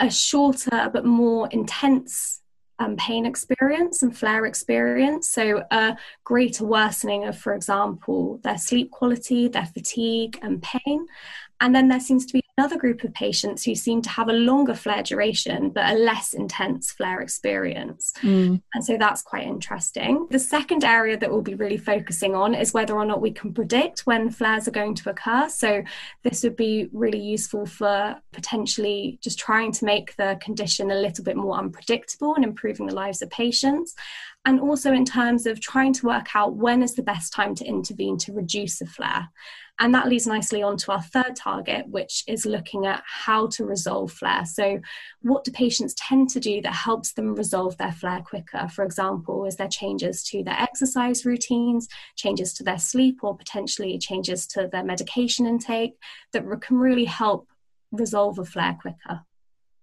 a 0.00 0.10
shorter 0.10 0.90
but 0.92 1.04
more 1.04 1.46
intense 1.50 2.39
um, 2.80 2.96
pain 2.96 3.26
experience 3.26 4.02
and 4.02 4.16
flare 4.16 4.46
experience. 4.46 5.28
So, 5.28 5.62
a 5.70 5.96
greater 6.24 6.64
worsening 6.64 7.26
of, 7.26 7.38
for 7.38 7.54
example, 7.54 8.40
their 8.42 8.58
sleep 8.58 8.90
quality, 8.90 9.48
their 9.48 9.66
fatigue, 9.66 10.38
and 10.42 10.62
pain. 10.62 11.06
And 11.60 11.74
then 11.74 11.88
there 11.88 12.00
seems 12.00 12.26
to 12.26 12.32
be 12.32 12.42
another 12.60 12.76
group 12.76 13.04
of 13.04 13.14
patients 13.14 13.64
who 13.64 13.74
seem 13.74 14.02
to 14.02 14.10
have 14.10 14.28
a 14.28 14.34
longer 14.34 14.74
flare 14.74 15.02
duration, 15.02 15.70
but 15.70 15.90
a 15.90 15.94
less 15.94 16.34
intense 16.34 16.90
flare 16.90 17.22
experience. 17.22 18.12
Mm. 18.20 18.60
And 18.74 18.84
so 18.84 18.98
that's 18.98 19.22
quite 19.22 19.46
interesting. 19.46 20.26
The 20.30 20.38
second 20.38 20.84
area 20.84 21.16
that 21.16 21.30
we'll 21.30 21.40
be 21.40 21.54
really 21.54 21.78
focusing 21.78 22.34
on 22.34 22.54
is 22.54 22.74
whether 22.74 22.94
or 22.94 23.06
not 23.06 23.22
we 23.22 23.30
can 23.30 23.54
predict 23.54 24.00
when 24.00 24.30
flares 24.30 24.68
are 24.68 24.72
going 24.72 24.94
to 24.96 25.10
occur. 25.10 25.48
So 25.48 25.82
this 26.22 26.42
would 26.42 26.56
be 26.56 26.90
really 26.92 27.20
useful 27.20 27.64
for 27.64 28.16
potentially 28.32 29.18
just 29.22 29.38
trying 29.38 29.72
to 29.72 29.86
make 29.86 30.16
the 30.16 30.38
condition 30.42 30.90
a 30.90 31.00
little 31.00 31.24
bit 31.24 31.36
more 31.36 31.56
unpredictable 31.56 32.34
and 32.34 32.44
improving 32.44 32.86
the 32.86 32.94
lives 32.94 33.22
of 33.22 33.30
patients 33.30 33.94
and 34.46 34.58
also 34.58 34.92
in 34.92 35.04
terms 35.04 35.46
of 35.46 35.60
trying 35.60 35.92
to 35.92 36.06
work 36.06 36.34
out 36.34 36.56
when 36.56 36.82
is 36.82 36.94
the 36.94 37.02
best 37.02 37.32
time 37.32 37.54
to 37.54 37.64
intervene 37.64 38.16
to 38.18 38.32
reduce 38.32 38.80
a 38.80 38.86
flare. 38.86 39.28
And 39.78 39.94
that 39.94 40.08
leads 40.08 40.26
nicely 40.26 40.62
on 40.62 40.76
to 40.78 40.92
our 40.92 41.00
third 41.00 41.36
target, 41.36 41.88
which 41.88 42.22
is 42.26 42.44
looking 42.44 42.86
at 42.86 43.02
how 43.06 43.46
to 43.48 43.64
resolve 43.64 44.12
flare. 44.12 44.44
So, 44.44 44.80
what 45.22 45.44
do 45.44 45.50
patients 45.52 45.94
tend 45.94 46.28
to 46.30 46.40
do 46.40 46.60
that 46.62 46.74
helps 46.74 47.12
them 47.14 47.34
resolve 47.34 47.78
their 47.78 47.92
flare 47.92 48.20
quicker? 48.20 48.68
For 48.68 48.84
example, 48.84 49.46
is 49.46 49.56
there 49.56 49.68
changes 49.68 50.22
to 50.24 50.42
their 50.44 50.58
exercise 50.58 51.24
routines, 51.24 51.88
changes 52.16 52.52
to 52.54 52.62
their 52.62 52.78
sleep, 52.78 53.20
or 53.22 53.36
potentially 53.36 53.98
changes 53.98 54.46
to 54.48 54.68
their 54.70 54.84
medication 54.84 55.46
intake 55.46 55.94
that 56.32 56.44
can 56.60 56.76
really 56.76 57.06
help 57.06 57.48
resolve 57.90 58.38
a 58.38 58.44
flare 58.44 58.76
quicker? 58.80 59.22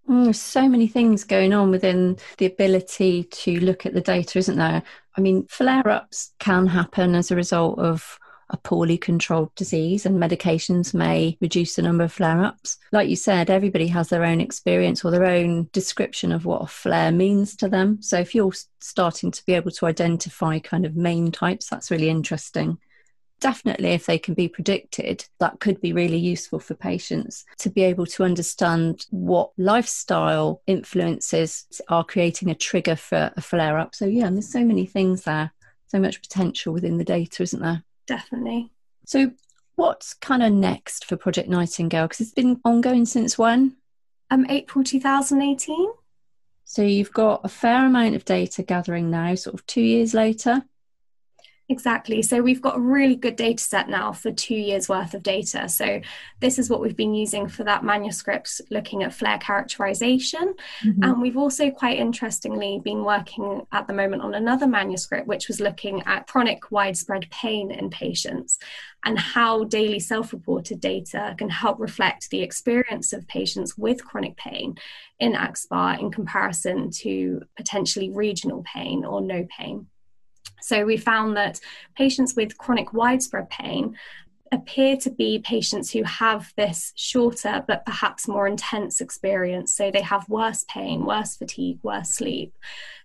Mm, 0.09 0.25
there's 0.25 0.41
so 0.41 0.69
many 0.69 0.87
things 0.87 1.23
going 1.23 1.53
on 1.53 1.69
within 1.69 2.17
the 2.37 2.45
ability 2.45 3.23
to 3.23 3.59
look 3.59 3.85
at 3.85 3.93
the 3.93 4.01
data, 4.01 4.39
isn't 4.39 4.57
there? 4.57 4.83
I 5.17 5.21
mean, 5.21 5.45
flare 5.47 5.87
ups 5.89 6.33
can 6.39 6.67
happen 6.67 7.15
as 7.15 7.29
a 7.29 7.35
result 7.35 7.79
of 7.79 8.17
a 8.49 8.55
poorly 8.55 8.97
controlled 8.97 9.53
disease, 9.55 10.05
and 10.05 10.21
medications 10.21 10.93
may 10.93 11.37
reduce 11.41 11.75
the 11.75 11.81
number 11.81 12.05
of 12.05 12.13
flare 12.13 12.41
ups. 12.41 12.77
Like 12.93 13.09
you 13.09 13.17
said, 13.17 13.49
everybody 13.49 13.87
has 13.87 14.07
their 14.07 14.23
own 14.23 14.39
experience 14.39 15.03
or 15.03 15.11
their 15.11 15.25
own 15.25 15.67
description 15.73 16.31
of 16.31 16.45
what 16.45 16.61
a 16.61 16.67
flare 16.67 17.11
means 17.11 17.57
to 17.57 17.67
them. 17.67 18.01
So 18.01 18.17
if 18.17 18.33
you're 18.33 18.53
starting 18.79 19.31
to 19.31 19.45
be 19.45 19.53
able 19.53 19.71
to 19.71 19.85
identify 19.85 20.59
kind 20.59 20.85
of 20.85 20.95
main 20.95 21.31
types, 21.31 21.69
that's 21.69 21.91
really 21.91 22.09
interesting. 22.09 22.77
Definitely, 23.39 23.89
if 23.89 24.07
they 24.07 24.17
can 24.17 24.33
be 24.33 24.47
predicted, 24.47 25.25
that 25.39 25.59
could 25.59 25.79
be 25.79 25.93
really 25.93 26.17
useful 26.17 26.59
for 26.59 26.73
patients 26.73 27.45
to 27.59 27.69
be 27.69 27.83
able 27.83 28.05
to 28.07 28.23
understand 28.23 29.05
what 29.11 29.51
lifestyle 29.57 30.61
influences 30.65 31.67
are 31.87 32.03
creating 32.03 32.49
a 32.49 32.55
trigger 32.55 32.95
for 32.95 33.31
a 33.37 33.41
flare 33.41 33.77
up. 33.77 33.93
So, 33.93 34.05
yeah, 34.05 34.25
and 34.25 34.35
there's 34.35 34.51
so 34.51 34.65
many 34.65 34.85
things 34.85 35.23
there, 35.23 35.51
so 35.85 35.99
much 35.99 36.21
potential 36.21 36.73
within 36.73 36.97
the 36.97 37.03
data, 37.03 37.43
isn't 37.43 37.61
there? 37.61 37.83
definitely. 38.07 38.71
So, 39.05 39.31
what's 39.75 40.15
kind 40.15 40.41
of 40.41 40.51
next 40.51 41.05
for 41.05 41.15
Project 41.15 41.47
Nightingale? 41.47 42.05
Because 42.05 42.21
it's 42.21 42.33
been 42.33 42.59
ongoing 42.65 43.05
since 43.05 43.37
when? 43.37 43.75
Um, 44.31 44.45
April 44.49 44.83
2018. 44.83 45.91
So, 46.63 46.81
you've 46.81 47.13
got 47.13 47.41
a 47.43 47.49
fair 47.49 47.85
amount 47.85 48.15
of 48.15 48.25
data 48.25 48.63
gathering 48.63 49.11
now, 49.11 49.35
sort 49.35 49.53
of 49.53 49.65
two 49.67 49.81
years 49.81 50.13
later. 50.15 50.63
Exactly. 51.69 52.21
So 52.21 52.41
we've 52.41 52.61
got 52.61 52.77
a 52.77 52.79
really 52.79 53.17
good 53.17 53.35
data 53.35 53.61
set 53.61 53.89
now 53.89 54.13
for 54.13 54.31
two 54.31 54.55
years 54.55 54.87
worth 54.87 55.13
of 55.13 55.21
data. 55.21 55.67
So 55.67 55.99
this 56.39 56.59
is 56.59 56.69
what 56.69 56.79
we've 56.79 56.95
been 56.95 57.13
using 57.13 57.49
for 57.49 57.65
that 57.65 57.83
manuscript 57.83 58.61
looking 58.71 59.03
at 59.03 59.13
flare 59.13 59.37
characterization. 59.37 60.53
Mm-hmm. 60.85 61.03
And 61.03 61.21
we've 61.21 61.35
also 61.35 61.69
quite 61.69 61.99
interestingly 61.99 62.79
been 62.81 63.03
working 63.03 63.67
at 63.73 63.85
the 63.85 63.93
moment 63.93 64.21
on 64.21 64.33
another 64.33 64.65
manuscript, 64.65 65.27
which 65.27 65.49
was 65.49 65.59
looking 65.59 66.03
at 66.03 66.27
chronic 66.27 66.71
widespread 66.71 67.29
pain 67.31 67.71
in 67.71 67.89
patients 67.89 68.59
and 69.03 69.19
how 69.19 69.65
daily 69.65 69.99
self 69.99 70.31
reported 70.31 70.79
data 70.79 71.35
can 71.37 71.49
help 71.49 71.81
reflect 71.81 72.29
the 72.29 72.43
experience 72.43 73.11
of 73.11 73.27
patients 73.27 73.77
with 73.77 74.05
chronic 74.05 74.37
pain 74.37 74.75
in 75.19 75.33
AxSpA 75.33 75.99
in 75.99 76.11
comparison 76.11 76.91
to 76.91 77.41
potentially 77.57 78.09
regional 78.09 78.63
pain 78.63 79.03
or 79.03 79.19
no 79.19 79.45
pain. 79.57 79.87
So 80.61 80.85
we 80.85 80.97
found 80.97 81.37
that 81.37 81.59
patients 81.95 82.35
with 82.35 82.57
chronic 82.57 82.93
widespread 82.93 83.49
pain 83.49 83.97
appear 84.51 84.95
to 84.97 85.09
be 85.09 85.39
patients 85.39 85.91
who 85.91 86.03
have 86.03 86.53
this 86.55 86.93
shorter 86.95 87.63
but 87.67 87.85
perhaps 87.85 88.27
more 88.27 88.47
intense 88.47 89.01
experience. 89.01 89.73
So 89.73 89.91
they 89.91 90.01
have 90.01 90.29
worse 90.29 90.65
pain, 90.69 91.05
worse 91.05 91.35
fatigue, 91.35 91.79
worse 91.83 92.09
sleep. 92.09 92.53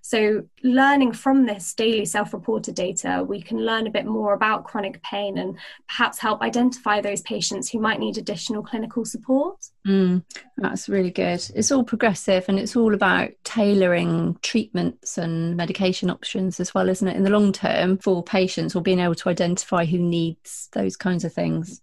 So, 0.05 0.43
learning 0.65 1.13
from 1.13 1.47
this 1.47 1.73
daily 1.75 2.05
self 2.05 2.35
reported 2.35 2.75
data, 2.75 3.25
we 3.27 3.41
can 3.41 3.65
learn 3.65 3.87
a 3.87 3.91
bit 3.91 4.05
more 4.05 4.35
about 4.35 4.65
chronic 4.65 5.01
pain 5.03 5.39
and 5.39 5.57
perhaps 5.89 6.19
help 6.19 6.43
identify 6.43 7.01
those 7.01 7.23
patients 7.23 7.71
who 7.71 7.79
might 7.79 8.01
need 8.01 8.19
additional 8.19 8.65
clinical 8.65 9.05
support. 9.05 9.65
Mm, 9.87 10.25
that's 10.57 10.89
really 10.89 11.13
good. 11.13 11.49
It's 11.55 11.71
all 11.71 11.85
progressive 11.85 12.47
and 12.49 12.59
it's 12.59 12.75
all 12.75 12.95
about 12.95 13.31
tailoring 13.45 14.37
treatments 14.43 15.19
and 15.19 15.57
medication 15.57 16.11
options 16.11 16.59
as 16.59 16.75
well, 16.75 16.89
isn't 16.89 17.07
it, 17.07 17.17
in 17.17 17.23
the 17.23 17.31
long 17.31 17.53
term 17.53 17.97
for 17.99 18.25
patients 18.25 18.75
or 18.75 18.83
being 18.83 18.99
able 18.99 19.15
to 19.15 19.29
identify 19.29 19.85
who 19.85 19.99
needs 19.99 20.69
those 20.73 20.97
kinds 20.97 21.25
of 21.25 21.33
things. 21.33 21.81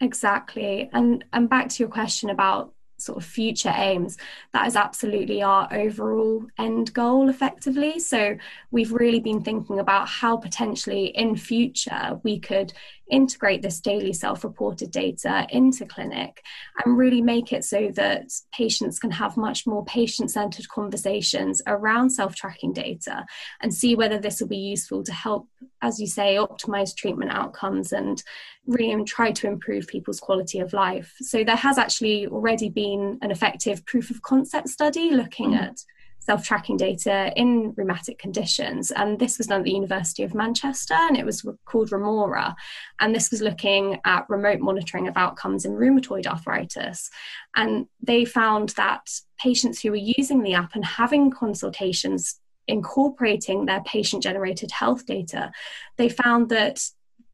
Exactly. 0.00 0.90
And 0.92 1.24
and 1.32 1.48
back 1.48 1.68
to 1.68 1.82
your 1.82 1.90
question 1.90 2.28
about 2.28 2.74
sort 2.98 3.18
of 3.18 3.24
future 3.24 3.72
aims 3.74 4.16
that 4.52 4.66
is 4.66 4.76
absolutely 4.76 5.42
our 5.42 5.68
overall 5.72 6.44
end 6.58 6.92
goal 6.94 7.28
effectively. 7.28 7.98
So 7.98 8.36
we've 8.70 8.92
really 8.92 9.20
been 9.20 9.42
thinking 9.42 9.78
about 9.78 10.08
how 10.08 10.36
potentially 10.36 11.06
in 11.06 11.36
future 11.36 12.18
we 12.22 12.38
could 12.38 12.72
integrate 13.10 13.62
this 13.62 13.80
daily 13.80 14.12
self 14.12 14.42
reported 14.44 14.90
data 14.90 15.46
into 15.50 15.86
clinic 15.86 16.42
and 16.84 16.98
really 16.98 17.22
make 17.22 17.52
it 17.52 17.64
so 17.64 17.90
that 17.94 18.32
patients 18.52 18.98
can 18.98 19.10
have 19.10 19.36
much 19.36 19.66
more 19.66 19.84
patient 19.84 20.30
centered 20.30 20.68
conversations 20.68 21.62
around 21.66 22.10
self 22.10 22.34
tracking 22.34 22.72
data 22.72 23.24
and 23.60 23.72
see 23.72 23.94
whether 23.94 24.18
this 24.18 24.40
will 24.40 24.48
be 24.48 24.56
useful 24.56 25.02
to 25.02 25.12
help, 25.12 25.48
as 25.82 26.00
you 26.00 26.06
say, 26.06 26.36
optimize 26.36 26.94
treatment 26.94 27.30
outcomes 27.30 27.92
and 27.92 28.22
really 28.66 29.04
try 29.04 29.30
to 29.30 29.46
improve 29.46 29.86
people's 29.86 30.20
quality 30.20 30.58
of 30.58 30.72
life. 30.72 31.14
So, 31.20 31.44
there 31.44 31.56
has 31.56 31.78
actually 31.78 32.26
already 32.26 32.68
been 32.68 33.18
an 33.22 33.30
effective 33.30 33.84
proof 33.86 34.10
of 34.10 34.22
concept 34.22 34.68
study 34.68 35.10
looking 35.10 35.50
mm. 35.50 35.62
at 35.62 35.76
self 36.26 36.44
tracking 36.44 36.76
data 36.76 37.32
in 37.36 37.72
rheumatic 37.76 38.18
conditions. 38.18 38.90
And 38.90 39.20
this 39.20 39.38
was 39.38 39.46
done 39.46 39.60
at 39.60 39.64
the 39.64 39.70
University 39.70 40.24
of 40.24 40.34
Manchester 40.34 40.94
and 40.94 41.16
it 41.16 41.24
was 41.24 41.46
called 41.64 41.92
Remora. 41.92 42.56
And 42.98 43.14
this 43.14 43.30
was 43.30 43.40
looking 43.40 44.00
at 44.04 44.28
remote 44.28 44.58
monitoring 44.58 45.06
of 45.06 45.16
outcomes 45.16 45.64
in 45.64 45.72
rheumatoid 45.72 46.26
arthritis. 46.26 47.10
And 47.54 47.86
they 48.02 48.24
found 48.24 48.70
that 48.70 49.08
patients 49.38 49.80
who 49.80 49.90
were 49.90 49.96
using 50.18 50.42
the 50.42 50.54
app 50.54 50.74
and 50.74 50.84
having 50.84 51.30
consultations 51.30 52.40
incorporating 52.66 53.66
their 53.66 53.84
patient 53.84 54.24
generated 54.24 54.72
health 54.72 55.06
data, 55.06 55.52
they 55.96 56.08
found 56.08 56.48
that 56.48 56.80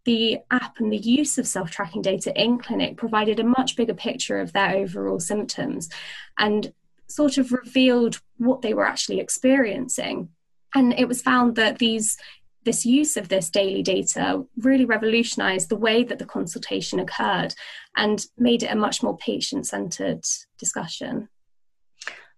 the 0.04 0.38
app 0.50 0.78
and 0.80 0.92
the 0.92 0.98
use 0.98 1.38
of 1.38 1.46
self 1.46 1.70
tracking 1.70 2.02
data 2.02 2.38
in 2.38 2.58
clinic 2.58 2.98
provided 2.98 3.40
a 3.40 3.44
much 3.44 3.74
bigger 3.74 3.94
picture 3.94 4.38
of 4.38 4.52
their 4.52 4.76
overall 4.76 5.18
symptoms. 5.18 5.88
And 6.36 6.74
sort 7.08 7.38
of 7.38 7.52
revealed 7.52 8.20
what 8.38 8.62
they 8.62 8.74
were 8.74 8.86
actually 8.86 9.20
experiencing. 9.20 10.30
And 10.74 10.92
it 10.98 11.06
was 11.06 11.22
found 11.22 11.56
that 11.56 11.78
these 11.78 12.16
this 12.64 12.86
use 12.86 13.16
of 13.16 13.28
this 13.28 13.50
daily 13.50 13.82
data 13.82 14.44
really 14.58 14.84
revolutionized 14.84 15.68
the 15.68 15.76
way 15.76 16.04
that 16.04 16.18
the 16.18 16.24
consultation 16.24 17.00
occurred 17.00 17.54
and 17.96 18.24
made 18.38 18.62
it 18.62 18.70
a 18.70 18.76
much 18.76 19.02
more 19.02 19.16
patient 19.16 19.66
centered 19.66 20.24
discussion. 20.58 21.28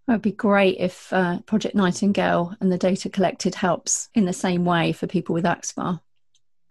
It 0.07 0.11
would 0.11 0.21
be 0.21 0.31
great 0.31 0.77
if 0.79 1.11
uh, 1.11 1.41
Project 1.41 1.75
Nightingale 1.75 2.55
and 2.59 2.71
the 2.71 2.77
data 2.77 3.09
collected 3.09 3.55
helps 3.55 4.09
in 4.13 4.25
the 4.25 4.33
same 4.33 4.65
way 4.65 4.91
for 4.91 5.07
people 5.07 5.33
with 5.33 5.45
AxSpA. 5.45 5.99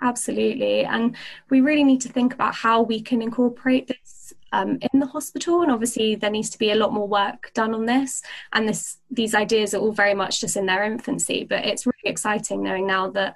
Absolutely. 0.00 0.84
And 0.84 1.16
we 1.50 1.60
really 1.60 1.84
need 1.84 2.00
to 2.02 2.08
think 2.08 2.34
about 2.34 2.54
how 2.54 2.82
we 2.82 3.00
can 3.00 3.22
incorporate 3.22 3.88
this 3.88 4.23
um, 4.54 4.78
in 4.92 5.00
the 5.00 5.06
hospital. 5.06 5.62
And 5.62 5.72
obviously, 5.72 6.14
there 6.14 6.30
needs 6.30 6.50
to 6.50 6.58
be 6.58 6.70
a 6.70 6.76
lot 6.76 6.92
more 6.92 7.08
work 7.08 7.50
done 7.54 7.74
on 7.74 7.86
this. 7.86 8.22
And 8.52 8.68
this, 8.68 8.98
these 9.10 9.34
ideas 9.34 9.74
are 9.74 9.80
all 9.80 9.92
very 9.92 10.14
much 10.14 10.40
just 10.40 10.56
in 10.56 10.66
their 10.66 10.84
infancy. 10.84 11.44
But 11.44 11.64
it's 11.64 11.86
really 11.86 12.12
exciting 12.12 12.62
knowing 12.62 12.86
now 12.86 13.10
that 13.10 13.34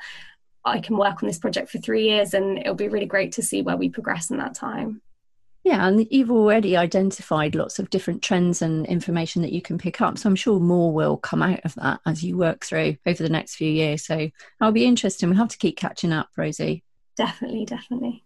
I 0.64 0.80
can 0.80 0.96
work 0.96 1.22
on 1.22 1.26
this 1.26 1.38
project 1.38 1.70
for 1.70 1.78
three 1.78 2.04
years, 2.08 2.34
and 2.34 2.58
it'll 2.58 2.74
be 2.74 2.88
really 2.88 3.06
great 3.06 3.32
to 3.32 3.42
see 3.42 3.62
where 3.62 3.76
we 3.76 3.88
progress 3.88 4.30
in 4.30 4.38
that 4.38 4.54
time. 4.54 5.00
Yeah, 5.64 5.86
and 5.86 6.06
you've 6.10 6.30
already 6.30 6.76
identified 6.76 7.54
lots 7.54 7.78
of 7.78 7.90
different 7.90 8.22
trends 8.22 8.62
and 8.62 8.86
information 8.86 9.42
that 9.42 9.52
you 9.52 9.60
can 9.60 9.76
pick 9.76 10.00
up. 10.00 10.16
So 10.16 10.28
I'm 10.28 10.36
sure 10.36 10.60
more 10.60 10.92
will 10.92 11.16
come 11.16 11.42
out 11.42 11.60
of 11.64 11.74
that 11.74 12.00
as 12.06 12.22
you 12.22 12.36
work 12.36 12.64
through 12.64 12.96
over 13.04 13.22
the 13.22 13.28
next 13.28 13.56
few 13.56 13.70
years. 13.70 14.04
So 14.04 14.30
that'll 14.58 14.72
be 14.72 14.86
interesting. 14.86 15.28
We'll 15.28 15.38
have 15.38 15.48
to 15.48 15.58
keep 15.58 15.76
catching 15.76 16.12
up, 16.12 16.30
Rosie. 16.36 16.84
Definitely, 17.16 17.64
definitely. 17.66 18.24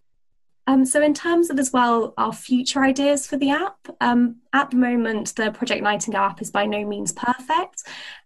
Um, 0.66 0.85
so, 0.85 1.02
in 1.02 1.12
terms 1.12 1.50
of 1.50 1.59
as 1.59 1.73
well 1.73 2.14
our 2.16 2.33
future 2.33 2.83
ideas 2.83 3.26
for 3.26 3.37
the 3.37 3.50
app, 3.50 3.76
um, 4.00 4.37
at 4.52 4.71
the 4.71 4.76
moment 4.76 5.35
the 5.35 5.50
Project 5.50 5.83
Nightingale 5.83 6.23
app 6.23 6.40
is 6.40 6.50
by 6.50 6.66
no 6.66 6.85
means 6.87 7.12
perfect, 7.12 7.83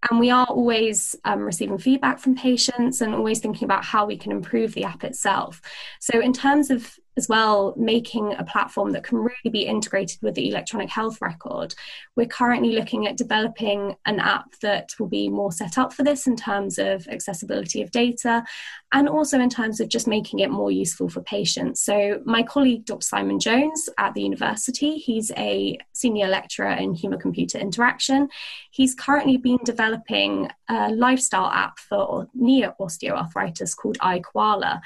and 0.09 0.19
we 0.19 0.29
are 0.29 0.45
always 0.45 1.15
um, 1.25 1.41
receiving 1.41 1.77
feedback 1.77 2.19
from 2.19 2.35
patients 2.35 3.01
and 3.01 3.15
always 3.15 3.39
thinking 3.39 3.65
about 3.65 3.83
how 3.83 4.05
we 4.05 4.17
can 4.17 4.31
improve 4.31 4.73
the 4.73 4.83
app 4.83 5.03
itself. 5.03 5.61
So, 5.99 6.19
in 6.19 6.33
terms 6.33 6.69
of 6.69 6.97
as 7.17 7.27
well 7.27 7.73
making 7.75 8.33
a 8.35 8.43
platform 8.43 8.91
that 8.91 9.03
can 9.03 9.17
really 9.17 9.51
be 9.51 9.65
integrated 9.65 10.19
with 10.21 10.35
the 10.35 10.49
electronic 10.49 10.89
health 10.89 11.19
record. 11.21 11.73
We're 12.15 12.27
currently 12.27 12.73
looking 12.73 13.07
at 13.07 13.17
developing 13.17 13.95
an 14.05 14.19
app 14.19 14.57
that 14.61 14.91
will 14.99 15.07
be 15.07 15.27
more 15.27 15.51
set 15.51 15.77
up 15.77 15.91
for 15.91 16.03
this 16.03 16.27
in 16.27 16.35
terms 16.35 16.77
of 16.77 17.07
accessibility 17.07 17.81
of 17.81 17.91
data 17.91 18.45
and 18.93 19.09
also 19.09 19.39
in 19.39 19.49
terms 19.49 19.79
of 19.79 19.89
just 19.89 20.07
making 20.07 20.39
it 20.39 20.51
more 20.51 20.71
useful 20.71 21.09
for 21.09 21.21
patients. 21.21 21.81
So, 21.81 22.21
my 22.25 22.43
colleague, 22.43 22.85
Dr. 22.85 23.05
Simon 23.05 23.39
Jones 23.39 23.89
at 23.97 24.13
the 24.13 24.21
university, 24.21 24.97
he's 24.97 25.31
a 25.31 25.77
senior 25.93 26.27
lecturer 26.27 26.71
in 26.71 26.93
human 26.93 27.19
computer 27.19 27.57
interaction. 27.57 28.29
He's 28.71 28.93
currently 28.93 29.37
been 29.37 29.59
developing 29.65 30.49
a 30.69 30.89
lifestyle 30.91 31.49
app 31.49 31.79
for 31.79 32.27
knee 32.33 32.65
osteoarthritis 32.79 33.75
called 33.75 33.97
iKoala. 33.99 34.81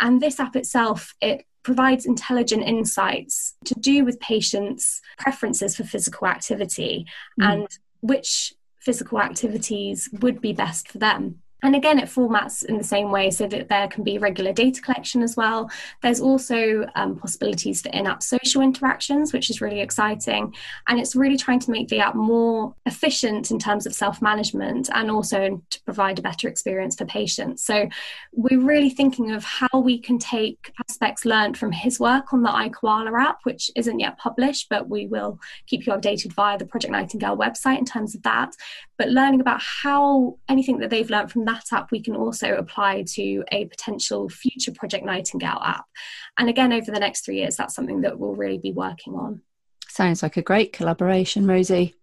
And 0.00 0.20
this 0.20 0.38
app 0.38 0.56
itself, 0.56 1.14
it 1.20 1.44
provides 1.62 2.06
intelligent 2.06 2.62
insights 2.62 3.54
to 3.64 3.74
do 3.74 4.04
with 4.04 4.20
patients' 4.20 5.00
preferences 5.18 5.76
for 5.76 5.84
physical 5.84 6.26
activity 6.26 7.06
mm. 7.40 7.52
and 7.52 7.68
which 8.00 8.54
physical 8.80 9.20
activities 9.20 10.08
would 10.20 10.40
be 10.40 10.52
best 10.52 10.88
for 10.88 10.98
them. 10.98 11.42
And 11.62 11.76
again, 11.76 11.98
it 11.98 12.08
formats 12.08 12.64
in 12.64 12.78
the 12.78 12.84
same 12.84 13.10
way 13.10 13.30
so 13.30 13.46
that 13.46 13.68
there 13.68 13.88
can 13.88 14.04
be 14.04 14.18
regular 14.18 14.52
data 14.52 14.80
collection 14.80 15.22
as 15.22 15.36
well. 15.36 15.70
There's 16.02 16.20
also 16.20 16.86
um, 16.94 17.16
possibilities 17.16 17.82
for 17.82 17.90
in 17.90 18.06
app 18.06 18.22
social 18.22 18.62
interactions, 18.62 19.32
which 19.32 19.50
is 19.50 19.60
really 19.60 19.80
exciting. 19.80 20.54
And 20.88 20.98
it's 20.98 21.16
really 21.16 21.36
trying 21.36 21.60
to 21.60 21.70
make 21.70 21.88
the 21.88 22.00
app 22.00 22.14
more 22.14 22.74
efficient 22.86 23.50
in 23.50 23.58
terms 23.58 23.86
of 23.86 23.94
self 23.94 24.22
management 24.22 24.88
and 24.94 25.10
also 25.10 25.62
to 25.70 25.82
provide 25.82 26.18
a 26.18 26.22
better 26.22 26.48
experience 26.48 26.96
for 26.96 27.04
patients. 27.04 27.64
So 27.64 27.88
we're 28.32 28.60
really 28.60 28.90
thinking 28.90 29.30
of 29.32 29.44
how 29.44 29.80
we 29.80 29.98
can 29.98 30.18
take 30.18 30.72
aspects 30.88 31.24
learned 31.24 31.58
from 31.58 31.72
his 31.72 32.00
work 32.00 32.32
on 32.32 32.42
the 32.42 32.48
iKoala 32.48 33.18
app, 33.20 33.40
which 33.44 33.70
isn't 33.76 33.98
yet 33.98 34.18
published, 34.18 34.68
but 34.68 34.88
we 34.88 35.06
will 35.06 35.38
keep 35.66 35.86
you 35.86 35.92
updated 35.92 36.32
via 36.32 36.58
the 36.58 36.66
Project 36.66 36.92
Nightingale 36.92 37.36
website 37.36 37.78
in 37.78 37.84
terms 37.84 38.14
of 38.14 38.22
that. 38.22 38.54
But 39.00 39.08
learning 39.08 39.40
about 39.40 39.62
how 39.62 40.36
anything 40.46 40.80
that 40.80 40.90
they've 40.90 41.08
learned 41.08 41.32
from 41.32 41.46
that 41.46 41.64
app 41.72 41.90
we 41.90 42.02
can 42.02 42.14
also 42.14 42.52
apply 42.56 43.04
to 43.14 43.42
a 43.50 43.64
potential 43.64 44.28
future 44.28 44.72
Project 44.72 45.06
Nightingale 45.06 45.58
app. 45.64 45.86
And 46.36 46.50
again, 46.50 46.70
over 46.70 46.90
the 46.90 47.00
next 47.00 47.24
three 47.24 47.38
years, 47.38 47.56
that's 47.56 47.74
something 47.74 48.02
that 48.02 48.18
we'll 48.18 48.34
really 48.34 48.58
be 48.58 48.72
working 48.72 49.14
on. 49.14 49.40
Sounds 49.88 50.22
like 50.22 50.36
a 50.36 50.42
great 50.42 50.74
collaboration, 50.74 51.46
Rosie. 51.46 51.94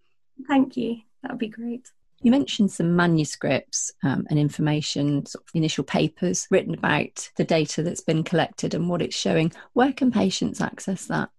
Thank 0.47 0.75
you. 0.75 1.01
That 1.21 1.33
would 1.33 1.39
be 1.39 1.49
great. 1.49 1.87
You 2.23 2.31
mentioned 2.31 2.71
some 2.71 2.95
manuscripts 2.95 3.91
um, 4.03 4.25
and 4.31 4.39
information, 4.39 5.23
sort 5.27 5.43
of 5.43 5.51
initial 5.53 5.83
papers 5.83 6.47
written 6.49 6.73
about 6.73 7.29
the 7.37 7.43
data 7.43 7.83
that's 7.83 8.01
been 8.01 8.23
collected 8.23 8.73
and 8.73 8.89
what 8.89 9.03
it's 9.03 9.15
showing. 9.15 9.51
Where 9.73 9.93
can 9.93 10.11
patients 10.11 10.61
access 10.61 11.05
that? 11.05 11.29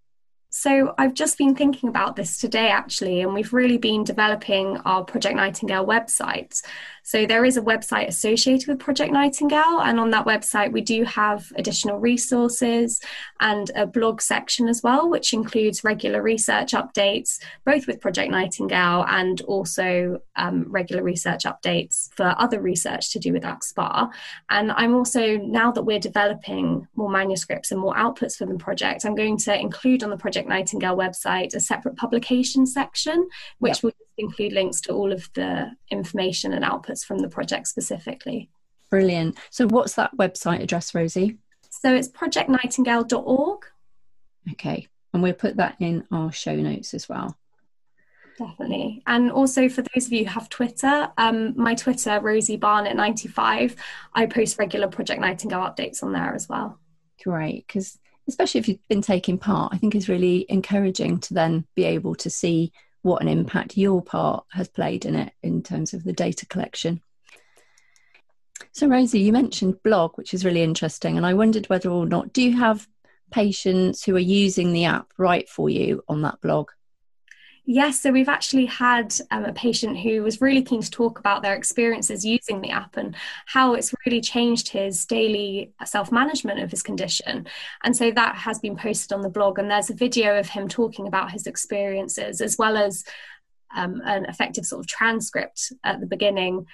So 0.51 0.95
I've 0.97 1.13
just 1.13 1.37
been 1.37 1.55
thinking 1.55 1.91
about 1.91 2.17
this 2.17 2.39
today 2.39 2.69
actually, 2.69 3.21
and 3.21 3.35
we've 3.35 3.53
really 3.53 3.77
been 3.77 4.03
developing 4.03 4.79
our 4.79 5.05
Project 5.05 5.37
Nightingale 5.37 5.87
website. 5.87 6.63
So 7.09 7.27
there 7.27 7.45
is 7.45 7.57
a 7.57 7.63
website 7.63 8.09
associated 8.09 8.69
with 8.69 8.79
Project 8.79 9.13
Nightingale, 9.13 9.81
and 9.81 9.99
on 9.99 10.11
that 10.11 10.27
website 10.27 10.73
we 10.73 10.81
do 10.81 11.05
have 11.05 11.53
additional 11.57 11.99
resources 11.99 13.01
and 13.41 13.71
a 13.75 13.87
blog 13.87 14.21
section 14.21 14.69
as 14.69 14.83
well, 14.83 15.11
which 15.11 15.33
includes 15.33 15.85
regular 15.85 16.23
research 16.23 16.73
updates, 16.73 17.39
both 17.65 17.87
with 17.87 18.01
Project 18.01 18.31
Nightingale 18.31 19.05
and 19.09 19.41
also 19.43 20.21
um, 20.37 20.67
regular 20.71 21.03
research 21.03 21.45
updates 21.45 22.09
for 22.15 22.35
other 22.39 22.61
research 22.61 23.11
to 23.13 23.19
do 23.19 23.33
with 23.33 23.43
AxSpA. 23.43 24.11
And 24.51 24.73
I'm 24.73 24.95
also 24.95 25.37
now 25.39 25.73
that 25.73 25.83
we're 25.83 25.99
developing 25.99 26.87
more 26.95 27.11
manuscripts 27.11 27.71
and 27.71 27.81
more 27.81 27.95
outputs 27.95 28.37
for 28.37 28.47
the 28.47 28.55
project, 28.55 29.05
I'm 29.05 29.15
going 29.15 29.39
to 29.39 29.59
include 29.59 30.03
on 30.03 30.11
the 30.11 30.17
Project 30.17 30.29
Project 30.29 30.47
Nightingale 30.47 30.95
website 30.97 31.55
a 31.55 31.61
separate 31.61 31.97
publication 31.97 32.67
section, 32.67 33.27
which 33.59 33.79
yep. 33.79 33.83
will 33.83 34.08
include 34.19 34.53
links 34.53 34.81
to 34.83 34.93
all 34.93 35.13
of 35.13 35.29
the 35.35 35.71
information 35.91 36.53
and 36.53 36.65
outputs 36.65 37.05
from 37.05 37.19
the 37.19 37.29
project 37.29 37.69
specifically. 37.69 38.51
Brilliant. 38.91 39.39
So, 39.51 39.67
what's 39.67 39.95
that 39.95 40.17
website 40.17 40.63
address, 40.63 40.95
Rosie? 40.95 41.39
So, 41.71 41.95
it's 41.95 42.09
projectnightingale.org. 42.09 43.67
Okay. 44.53 44.89
And 45.13 45.23
we'll 45.23 45.35
put 45.35 45.57
that 45.57 45.77
in 45.81 46.05
our 46.11 46.33
show 46.33 46.55
notes 46.55 46.95
as 46.95 47.09
well. 47.09 47.37
Definitely. 48.39 49.03
And 49.07 49.33
also 49.33 49.69
for 49.69 49.83
those 49.83 50.07
of 50.07 50.13
you 50.13 50.25
who 50.25 50.31
have 50.31 50.49
Twitter, 50.49 51.11
um, 51.19 51.55
my 51.57 51.75
Twitter, 51.75 52.21
Rosie 52.21 52.57
Barnett95, 52.57 53.75
I 54.15 54.27
post 54.27 54.59
regular 54.59 54.87
Project 54.87 55.21
Nightingale 55.21 55.61
updates 55.61 56.03
on 56.05 56.13
there 56.13 56.35
as 56.35 56.49
well. 56.49 56.79
Great. 57.25 57.67
Because 57.67 57.99
especially 58.29 58.61
if 58.61 58.69
you've 58.69 58.89
been 58.89 59.03
taking 59.03 59.39
part, 59.39 59.75
I 59.75 59.79
think 59.79 59.95
is 59.95 60.09
really 60.09 60.47
encouraging 60.49 61.19
to 61.21 61.35
then 61.35 61.67
be 61.75 61.85
able 61.85 62.15
to 62.17 62.31
see 62.31 62.73
what 63.03 63.23
an 63.23 63.29
impact 63.29 63.77
your 63.77 64.03
part 64.03 64.45
has 64.53 64.69
played 64.69 65.05
in 65.05 65.15
it 65.15 65.33
in 65.43 65.63
terms 65.63 65.95
of 65.95 66.05
the 66.05 66.13
data 66.13 66.47
collection. 66.47 67.01
So, 68.73 68.89
Rosie, 68.89 69.21
you 69.21 69.33
mentioned 69.33 69.83
blog, 69.83 70.17
which 70.17 70.35
is 70.35 70.45
really 70.45 70.63
interesting, 70.63 71.17
and 71.17 71.25
I 71.25 71.35
wondered 71.35 71.67
whether 71.67 71.91
or 71.91 72.07
not 72.07 72.33
do 72.33 72.43
you 72.43 72.57
have 72.57 72.87
patients 73.31 74.05
who 74.05 74.17
are 74.17 74.21
using 74.21 74.73
the 74.73 74.87
app 74.87 75.13
write 75.19 75.49
for 75.49 75.69
you 75.71 76.03
on 76.09 76.23
that 76.23 76.41
blog? 76.41 76.71
Yes, 77.71 78.01
so 78.01 78.11
we've 78.11 78.31
actually 78.31 78.65
had 78.65 79.15
um, 79.31 79.45
a 79.45 79.53
patient 79.53 79.99
who 79.99 80.23
was 80.23 80.41
really 80.41 80.63
keen 80.63 80.81
to 80.81 80.91
talk 80.91 81.19
about 81.19 81.43
their 81.43 81.55
experiences 81.55 82.25
using 82.25 82.63
the 82.63 82.71
app 82.71 82.97
and 82.97 83.15
how 83.45 83.75
it's 83.75 83.95
really 84.07 84.23
changed 84.23 84.69
his 84.69 85.05
daily 85.05 85.75
self 85.85 86.11
management 86.11 86.61
of 86.61 86.71
his 86.71 86.83
condition. 86.83 87.47
And 87.85 87.95
so 87.95 88.11
that 88.11 88.37
has 88.37 88.59
been 88.59 88.75
posted 88.75 89.13
on 89.13 89.21
the 89.21 89.29
blog, 89.29 89.59
and 89.59 89.71
there's 89.71 89.91
a 89.91 89.95
video 89.95 90.39
of 90.39 90.49
him 90.49 90.67
talking 90.67 91.07
about 91.07 91.31
his 91.31 91.47
experiences 91.47 92.41
as 92.41 92.57
well 92.57 92.79
as 92.79 93.05
um, 93.77 94.01
an 94.07 94.25
effective 94.25 94.65
sort 94.65 94.81
of 94.81 94.87
transcript 94.87 95.71
at 95.85 96.01
the 96.01 96.07
beginning 96.07 96.65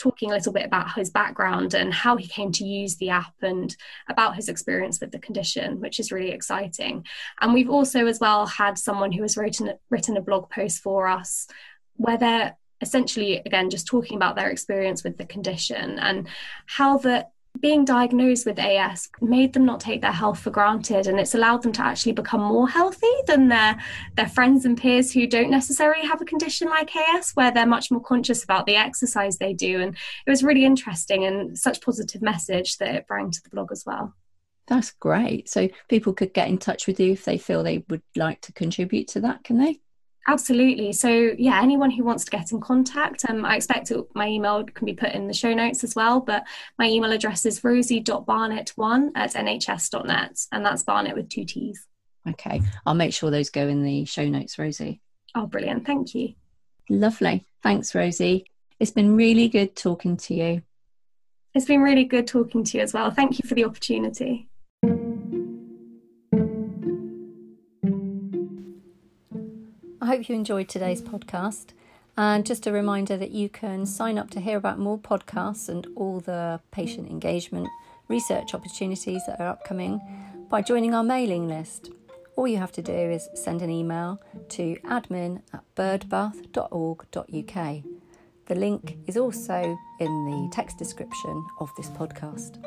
talking 0.00 0.30
a 0.30 0.34
little 0.34 0.52
bit 0.52 0.64
about 0.64 0.94
his 0.94 1.10
background 1.10 1.74
and 1.74 1.92
how 1.92 2.16
he 2.16 2.26
came 2.26 2.50
to 2.52 2.64
use 2.64 2.96
the 2.96 3.10
app 3.10 3.34
and 3.42 3.76
about 4.08 4.34
his 4.34 4.48
experience 4.48 5.00
with 5.00 5.12
the 5.12 5.18
condition, 5.18 5.80
which 5.80 6.00
is 6.00 6.10
really 6.10 6.30
exciting. 6.30 7.04
And 7.40 7.52
we've 7.52 7.70
also, 7.70 8.06
as 8.06 8.18
well, 8.18 8.46
had 8.46 8.78
someone 8.78 9.12
who 9.12 9.22
has 9.22 9.36
written, 9.36 9.74
written 9.90 10.16
a 10.16 10.22
blog 10.22 10.50
post 10.50 10.82
for 10.82 11.06
us 11.06 11.46
where 11.96 12.16
they're 12.16 12.56
essentially, 12.80 13.42
again, 13.44 13.68
just 13.68 13.86
talking 13.86 14.16
about 14.16 14.36
their 14.36 14.48
experience 14.48 15.04
with 15.04 15.18
the 15.18 15.26
condition 15.26 15.98
and 15.98 16.28
how 16.64 16.96
the 16.96 17.26
being 17.60 17.84
diagnosed 17.84 18.46
with 18.46 18.58
AS 18.58 19.08
made 19.20 19.52
them 19.52 19.64
not 19.64 19.80
take 19.80 20.00
their 20.00 20.12
health 20.12 20.40
for 20.40 20.50
granted 20.50 21.06
and 21.06 21.20
it's 21.20 21.34
allowed 21.34 21.62
them 21.62 21.72
to 21.72 21.82
actually 21.82 22.12
become 22.12 22.42
more 22.42 22.68
healthy 22.68 23.12
than 23.26 23.48
their 23.48 23.80
their 24.16 24.28
friends 24.28 24.64
and 24.64 24.76
peers 24.76 25.12
who 25.12 25.26
don't 25.26 25.50
necessarily 25.50 26.06
have 26.06 26.20
a 26.20 26.24
condition 26.24 26.68
like 26.68 26.94
AS 26.96 27.30
where 27.32 27.50
they're 27.50 27.66
much 27.66 27.90
more 27.90 28.02
conscious 28.02 28.42
about 28.42 28.66
the 28.66 28.76
exercise 28.76 29.38
they 29.38 29.52
do 29.52 29.80
and 29.80 29.94
it 30.26 30.30
was 30.30 30.42
really 30.42 30.64
interesting 30.64 31.24
and 31.24 31.56
such 31.56 31.80
positive 31.80 32.22
message 32.22 32.78
that 32.78 32.94
it 32.94 33.06
brought 33.06 33.20
to 33.32 33.42
the 33.42 33.50
blog 33.50 33.70
as 33.70 33.84
well. 33.84 34.14
That's 34.66 34.92
great. 34.92 35.48
So 35.48 35.68
people 35.88 36.12
could 36.12 36.32
get 36.32 36.48
in 36.48 36.58
touch 36.58 36.86
with 36.86 37.00
you 37.00 37.12
if 37.12 37.24
they 37.24 37.38
feel 37.38 37.62
they 37.62 37.84
would 37.88 38.02
like 38.16 38.40
to 38.42 38.52
contribute 38.52 39.08
to 39.08 39.20
that, 39.20 39.44
can 39.44 39.58
they? 39.58 39.80
Absolutely. 40.30 40.92
So, 40.92 41.34
yeah, 41.38 41.60
anyone 41.60 41.90
who 41.90 42.04
wants 42.04 42.24
to 42.24 42.30
get 42.30 42.52
in 42.52 42.60
contact, 42.60 43.28
um, 43.28 43.44
I 43.44 43.56
expect 43.56 43.90
it, 43.90 43.98
my 44.14 44.28
email 44.28 44.62
can 44.62 44.86
be 44.86 44.94
put 44.94 45.10
in 45.10 45.26
the 45.26 45.34
show 45.34 45.52
notes 45.52 45.82
as 45.82 45.96
well. 45.96 46.20
But 46.20 46.44
my 46.78 46.86
email 46.86 47.10
address 47.10 47.44
is 47.44 47.64
rosie.barnett1 47.64 49.10
at 49.16 49.34
nhs.net, 49.34 50.46
and 50.52 50.64
that's 50.64 50.84
Barnett 50.84 51.16
with 51.16 51.30
two 51.30 51.44
T's. 51.44 51.84
Okay. 52.28 52.62
I'll 52.86 52.94
make 52.94 53.12
sure 53.12 53.32
those 53.32 53.50
go 53.50 53.66
in 53.66 53.82
the 53.82 54.04
show 54.04 54.28
notes, 54.28 54.56
Rosie. 54.56 55.00
Oh, 55.34 55.46
brilliant. 55.46 55.84
Thank 55.84 56.14
you. 56.14 56.34
Lovely. 56.88 57.44
Thanks, 57.64 57.92
Rosie. 57.92 58.46
It's 58.78 58.92
been 58.92 59.16
really 59.16 59.48
good 59.48 59.74
talking 59.74 60.16
to 60.18 60.34
you. 60.34 60.62
It's 61.54 61.66
been 61.66 61.82
really 61.82 62.04
good 62.04 62.28
talking 62.28 62.62
to 62.62 62.78
you 62.78 62.84
as 62.84 62.94
well. 62.94 63.10
Thank 63.10 63.42
you 63.42 63.48
for 63.48 63.56
the 63.56 63.64
opportunity. 63.64 64.48
Hope 70.10 70.28
you 70.28 70.34
enjoyed 70.34 70.68
today's 70.68 71.00
podcast. 71.00 71.66
And 72.16 72.44
just 72.44 72.66
a 72.66 72.72
reminder 72.72 73.16
that 73.16 73.30
you 73.30 73.48
can 73.48 73.86
sign 73.86 74.18
up 74.18 74.28
to 74.30 74.40
hear 74.40 74.56
about 74.56 74.80
more 74.80 74.98
podcasts 74.98 75.68
and 75.68 75.86
all 75.94 76.18
the 76.18 76.58
patient 76.72 77.08
engagement 77.08 77.68
research 78.08 78.52
opportunities 78.52 79.24
that 79.26 79.38
are 79.38 79.46
upcoming 79.46 80.00
by 80.48 80.62
joining 80.62 80.94
our 80.94 81.04
mailing 81.04 81.46
list. 81.46 81.90
All 82.34 82.48
you 82.48 82.56
have 82.56 82.72
to 82.72 82.82
do 82.82 82.92
is 82.92 83.28
send 83.34 83.62
an 83.62 83.70
email 83.70 84.20
to 84.48 84.74
admin 84.84 85.42
at 85.52 85.62
birdbath.org.uk. 85.76 87.84
The 88.46 88.54
link 88.56 88.98
is 89.06 89.16
also 89.16 89.78
in 90.00 90.24
the 90.24 90.50
text 90.52 90.76
description 90.76 91.46
of 91.60 91.70
this 91.76 91.88
podcast. 91.90 92.60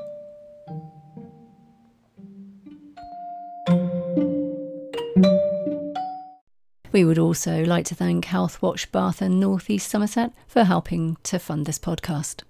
We 6.94 7.04
would 7.04 7.18
also 7.18 7.66
like 7.66 7.86
to 7.86 7.96
thank 7.96 8.26
Healthwatch 8.26 8.92
Bath 8.92 9.20
and 9.20 9.40
North 9.40 9.68
East 9.68 9.90
Somerset 9.90 10.32
for 10.48 10.64
helping 10.64 11.18
to 11.24 11.40
fund 11.40 11.66
this 11.66 11.80
podcast. 11.80 12.44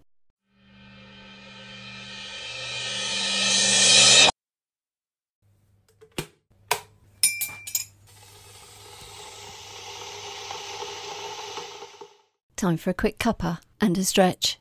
Time 12.58 12.76
for 12.76 12.90
a 12.90 12.94
quick 12.94 13.18
cuppa 13.18 13.60
and 13.80 13.98
a 13.98 14.04
stretch. 14.04 14.60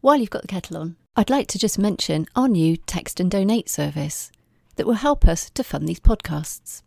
While 0.00 0.16
you've 0.16 0.30
got 0.30 0.40
the 0.40 0.48
kettle 0.48 0.78
on, 0.78 0.96
I'd 1.14 1.28
like 1.28 1.46
to 1.48 1.58
just 1.58 1.78
mention 1.78 2.24
our 2.34 2.48
new 2.48 2.78
text 2.78 3.20
and 3.20 3.30
donate 3.30 3.68
service 3.68 4.32
that 4.76 4.86
will 4.86 4.94
help 4.94 5.28
us 5.28 5.50
to 5.50 5.62
fund 5.62 5.86
these 5.86 6.00
podcasts. 6.00 6.80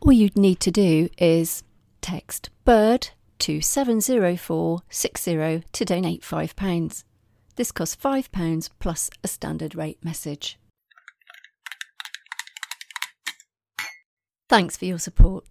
All 0.00 0.12
you'd 0.12 0.36
need 0.36 0.60
to 0.60 0.70
do 0.70 1.08
is 1.16 1.62
text 2.00 2.50
BIRD 2.64 3.10
to 3.40 3.60
70460 3.60 5.64
to 5.72 5.84
donate 5.84 6.22
£5. 6.22 7.04
This 7.56 7.72
costs 7.72 7.96
£5 7.96 8.70
plus 8.78 9.10
a 9.22 9.28
standard 9.28 9.74
rate 9.74 10.04
message. 10.04 10.58
Thanks 14.48 14.76
for 14.76 14.86
your 14.86 14.98
support. 14.98 15.44